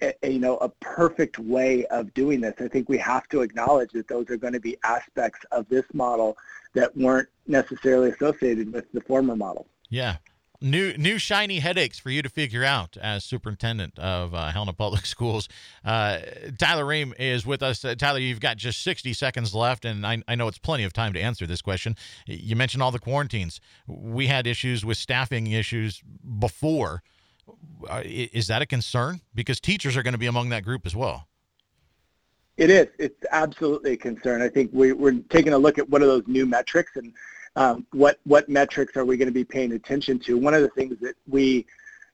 a, 0.00 0.14
you 0.22 0.38
know 0.38 0.58
a 0.58 0.68
perfect 0.80 1.40
way 1.40 1.86
of 1.86 2.14
doing 2.14 2.40
this. 2.40 2.54
I 2.60 2.68
think 2.68 2.88
we 2.88 2.98
have 2.98 3.26
to 3.30 3.42
acknowledge 3.42 3.90
that 3.94 4.06
those 4.06 4.30
are 4.30 4.36
going 4.36 4.52
to 4.52 4.60
be 4.60 4.78
aspects 4.84 5.40
of 5.50 5.68
this 5.68 5.86
model 5.92 6.36
that 6.74 6.96
weren't 6.96 7.28
necessarily 7.46 8.10
associated 8.10 8.72
with 8.72 8.90
the 8.92 9.00
former 9.00 9.36
model. 9.36 9.66
Yeah, 9.88 10.16
new 10.60 10.96
new 10.96 11.18
shiny 11.18 11.58
headaches 11.58 11.98
for 11.98 12.10
you 12.10 12.22
to 12.22 12.28
figure 12.28 12.64
out 12.64 12.96
as 12.96 13.22
superintendent 13.22 13.98
of 13.98 14.34
uh, 14.34 14.50
Helena 14.50 14.72
Public 14.72 15.06
Schools. 15.06 15.48
Uh, 15.84 16.18
Tyler 16.58 16.84
Ream 16.84 17.14
is 17.18 17.46
with 17.46 17.62
us. 17.62 17.84
Uh, 17.84 17.94
Tyler, 17.94 18.18
you've 18.18 18.40
got 18.40 18.56
just 18.56 18.82
60 18.82 19.12
seconds 19.12 19.54
left, 19.54 19.84
and 19.84 20.06
I, 20.06 20.22
I 20.26 20.34
know 20.34 20.48
it's 20.48 20.58
plenty 20.58 20.84
of 20.84 20.92
time 20.92 21.12
to 21.12 21.20
answer 21.20 21.46
this 21.46 21.62
question. 21.62 21.96
You 22.26 22.56
mentioned 22.56 22.82
all 22.82 22.90
the 22.90 22.98
quarantines. 22.98 23.60
We 23.86 24.26
had 24.26 24.46
issues 24.46 24.84
with 24.84 24.96
staffing 24.96 25.48
issues 25.48 26.02
before. 26.38 27.02
Uh, 27.88 28.02
is 28.04 28.46
that 28.46 28.62
a 28.62 28.66
concern? 28.66 29.20
Because 29.34 29.60
teachers 29.60 29.96
are 29.96 30.02
going 30.02 30.12
to 30.12 30.18
be 30.18 30.26
among 30.26 30.48
that 30.48 30.64
group 30.64 30.86
as 30.86 30.96
well. 30.96 31.28
It 32.56 32.70
is. 32.70 32.86
It's 32.98 33.24
absolutely 33.32 33.92
a 33.92 33.96
concern. 33.96 34.40
I 34.40 34.48
think 34.48 34.70
we, 34.72 34.92
we're 34.92 35.20
taking 35.28 35.54
a 35.54 35.58
look 35.58 35.78
at 35.78 35.88
what 35.88 36.02
are 36.02 36.06
those 36.06 36.22
new 36.26 36.46
metrics 36.46 36.92
and 36.96 37.12
um, 37.56 37.86
what 37.92 38.18
what 38.24 38.48
metrics 38.48 38.96
are 38.96 39.04
we 39.04 39.16
going 39.16 39.28
to 39.28 39.32
be 39.32 39.44
paying 39.44 39.72
attention 39.72 40.18
to? 40.20 40.36
One 40.36 40.54
of 40.54 40.62
the 40.62 40.68
things 40.70 40.96
that 41.00 41.14
we, 41.28 41.66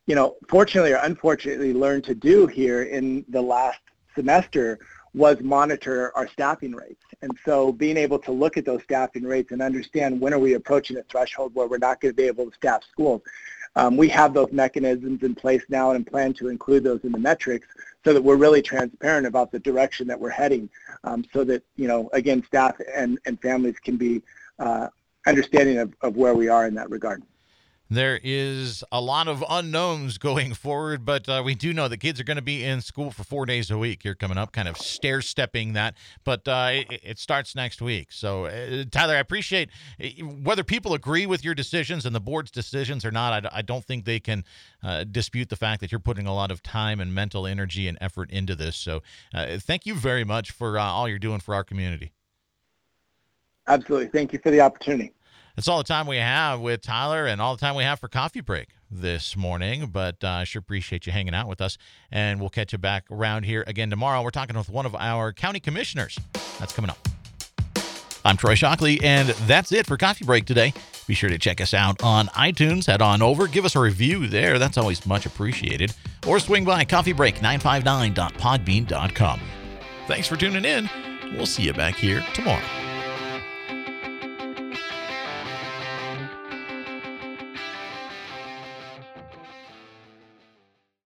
you 0.06 0.14
know, 0.14 0.36
fortunately 0.48 0.92
or 0.92 1.00
unfortunately 1.02 1.72
learned 1.72 2.04
to 2.04 2.14
do 2.14 2.46
here 2.46 2.82
in 2.82 3.24
the 3.28 3.40
last 3.40 3.80
semester 4.14 4.78
was 5.14 5.40
monitor 5.40 6.16
our 6.16 6.28
staffing 6.28 6.72
rates. 6.72 7.02
And 7.22 7.32
so 7.44 7.72
being 7.72 7.96
able 7.96 8.18
to 8.20 8.32
look 8.32 8.56
at 8.56 8.64
those 8.64 8.82
staffing 8.82 9.24
rates 9.24 9.50
and 9.50 9.60
understand 9.60 10.20
when 10.20 10.32
are 10.32 10.38
we 10.38 10.54
approaching 10.54 10.98
a 10.98 11.02
threshold 11.04 11.54
where 11.54 11.66
we're 11.66 11.78
not 11.78 12.00
going 12.00 12.12
to 12.12 12.16
be 12.16 12.24
able 12.24 12.48
to 12.48 12.54
staff 12.54 12.82
schools. 12.90 13.22
Um, 13.76 13.96
we 13.96 14.08
have 14.08 14.34
those 14.34 14.50
mechanisms 14.52 15.22
in 15.22 15.34
place 15.34 15.62
now 15.68 15.92
and 15.92 16.06
plan 16.06 16.32
to 16.34 16.48
include 16.48 16.84
those 16.84 17.00
in 17.04 17.12
the 17.12 17.18
metrics 17.18 17.68
so 18.04 18.12
that 18.12 18.22
we're 18.22 18.36
really 18.36 18.62
transparent 18.62 19.26
about 19.26 19.52
the 19.52 19.58
direction 19.60 20.06
that 20.08 20.18
we're 20.18 20.30
heading 20.30 20.68
um, 21.04 21.24
so 21.32 21.44
that, 21.44 21.62
you 21.76 21.86
know, 21.86 22.08
again, 22.12 22.42
staff 22.44 22.76
and, 22.94 23.18
and 23.26 23.40
families 23.40 23.78
can 23.78 23.96
be 23.96 24.22
uh, 24.58 24.88
understanding 25.26 25.78
of, 25.78 25.94
of 26.00 26.16
where 26.16 26.34
we 26.34 26.48
are 26.48 26.66
in 26.66 26.74
that 26.74 26.90
regard. 26.90 27.22
There 27.92 28.20
is 28.22 28.84
a 28.92 29.00
lot 29.00 29.26
of 29.26 29.44
unknowns 29.50 30.16
going 30.16 30.54
forward, 30.54 31.04
but 31.04 31.28
uh, 31.28 31.42
we 31.44 31.56
do 31.56 31.72
know 31.72 31.88
the 31.88 31.96
kids 31.96 32.20
are 32.20 32.24
going 32.24 32.36
to 32.36 32.42
be 32.42 32.62
in 32.62 32.82
school 32.82 33.10
for 33.10 33.24
four 33.24 33.46
days 33.46 33.68
a 33.68 33.76
week 33.76 34.04
here 34.04 34.14
coming 34.14 34.38
up, 34.38 34.52
kind 34.52 34.68
of 34.68 34.76
stair 34.76 35.20
stepping 35.20 35.72
that. 35.72 35.96
But 36.22 36.46
uh, 36.46 36.68
it, 36.70 37.00
it, 37.02 37.18
starts 37.18 37.56
next 37.56 37.82
week. 37.82 38.12
So, 38.12 38.44
uh, 38.44 38.84
Tyler, 38.92 39.16
I 39.16 39.18
appreciate 39.18 39.70
uh, 40.00 40.06
whether 40.24 40.62
people 40.62 40.94
agree 40.94 41.26
with 41.26 41.44
your 41.44 41.56
decisions 41.56 42.06
and 42.06 42.14
the 42.14 42.20
board's 42.20 42.52
decisions 42.52 43.04
or 43.04 43.10
not. 43.10 43.44
I, 43.44 43.56
I 43.56 43.62
don't 43.62 43.84
think 43.84 44.04
they 44.04 44.20
can 44.20 44.44
uh, 44.84 45.02
dispute 45.02 45.48
the 45.48 45.56
fact 45.56 45.80
that 45.80 45.90
you're 45.90 45.98
putting 45.98 46.28
a 46.28 46.34
lot 46.34 46.52
of 46.52 46.62
time 46.62 47.00
and 47.00 47.12
mental 47.12 47.44
energy 47.44 47.88
and 47.88 47.98
effort 48.00 48.30
into 48.30 48.54
this. 48.54 48.76
So, 48.76 49.02
uh, 49.34 49.58
thank 49.58 49.84
you 49.84 49.94
very 49.94 50.22
much 50.22 50.52
for 50.52 50.78
all 50.78 51.08
you're 51.08 51.18
doing 51.18 51.40
for 51.40 51.56
our 51.56 51.64
community. 51.64 52.12
Absolutely. 53.66 54.08
Thank 54.08 54.32
you 54.32 54.38
for 54.38 54.52
the 54.52 54.60
opportunity. 54.60 55.12
That's 55.60 55.68
all 55.68 55.76
the 55.76 55.84
time 55.84 56.06
we 56.06 56.16
have 56.16 56.60
with 56.60 56.80
Tyler 56.80 57.26
and 57.26 57.38
all 57.38 57.54
the 57.54 57.60
time 57.60 57.74
we 57.74 57.84
have 57.84 58.00
for 58.00 58.08
coffee 58.08 58.40
break 58.40 58.68
this 58.90 59.36
morning. 59.36 59.90
But 59.92 60.24
uh, 60.24 60.28
I 60.28 60.44
sure 60.44 60.60
appreciate 60.60 61.06
you 61.06 61.12
hanging 61.12 61.34
out 61.34 61.48
with 61.48 61.60
us. 61.60 61.76
And 62.10 62.40
we'll 62.40 62.48
catch 62.48 62.72
you 62.72 62.78
back 62.78 63.04
around 63.10 63.42
here 63.42 63.62
again 63.66 63.90
tomorrow. 63.90 64.22
We're 64.22 64.30
talking 64.30 64.56
with 64.56 64.70
one 64.70 64.86
of 64.86 64.94
our 64.94 65.34
county 65.34 65.60
commissioners. 65.60 66.18
That's 66.58 66.72
coming 66.72 66.90
up. 66.90 66.96
I'm 68.24 68.38
Troy 68.38 68.54
Shockley, 68.54 69.02
and 69.02 69.28
that's 69.28 69.70
it 69.70 69.86
for 69.86 69.98
Coffee 69.98 70.24
Break 70.24 70.46
today. 70.46 70.72
Be 71.06 71.12
sure 71.12 71.28
to 71.28 71.36
check 71.36 71.60
us 71.60 71.74
out 71.74 72.02
on 72.02 72.28
iTunes. 72.28 72.86
Head 72.86 73.02
on 73.02 73.20
over, 73.20 73.46
give 73.46 73.66
us 73.66 73.76
a 73.76 73.80
review 73.80 74.28
there. 74.28 74.58
That's 74.58 74.78
always 74.78 75.04
much 75.04 75.26
appreciated. 75.26 75.92
Or 76.26 76.40
swing 76.40 76.64
by 76.64 76.86
coffeebreak959.podbean.com. 76.86 79.40
Thanks 80.06 80.26
for 80.26 80.36
tuning 80.36 80.64
in. 80.64 80.88
We'll 81.34 81.44
see 81.44 81.64
you 81.64 81.74
back 81.74 81.96
here 81.96 82.24
tomorrow. 82.32 82.64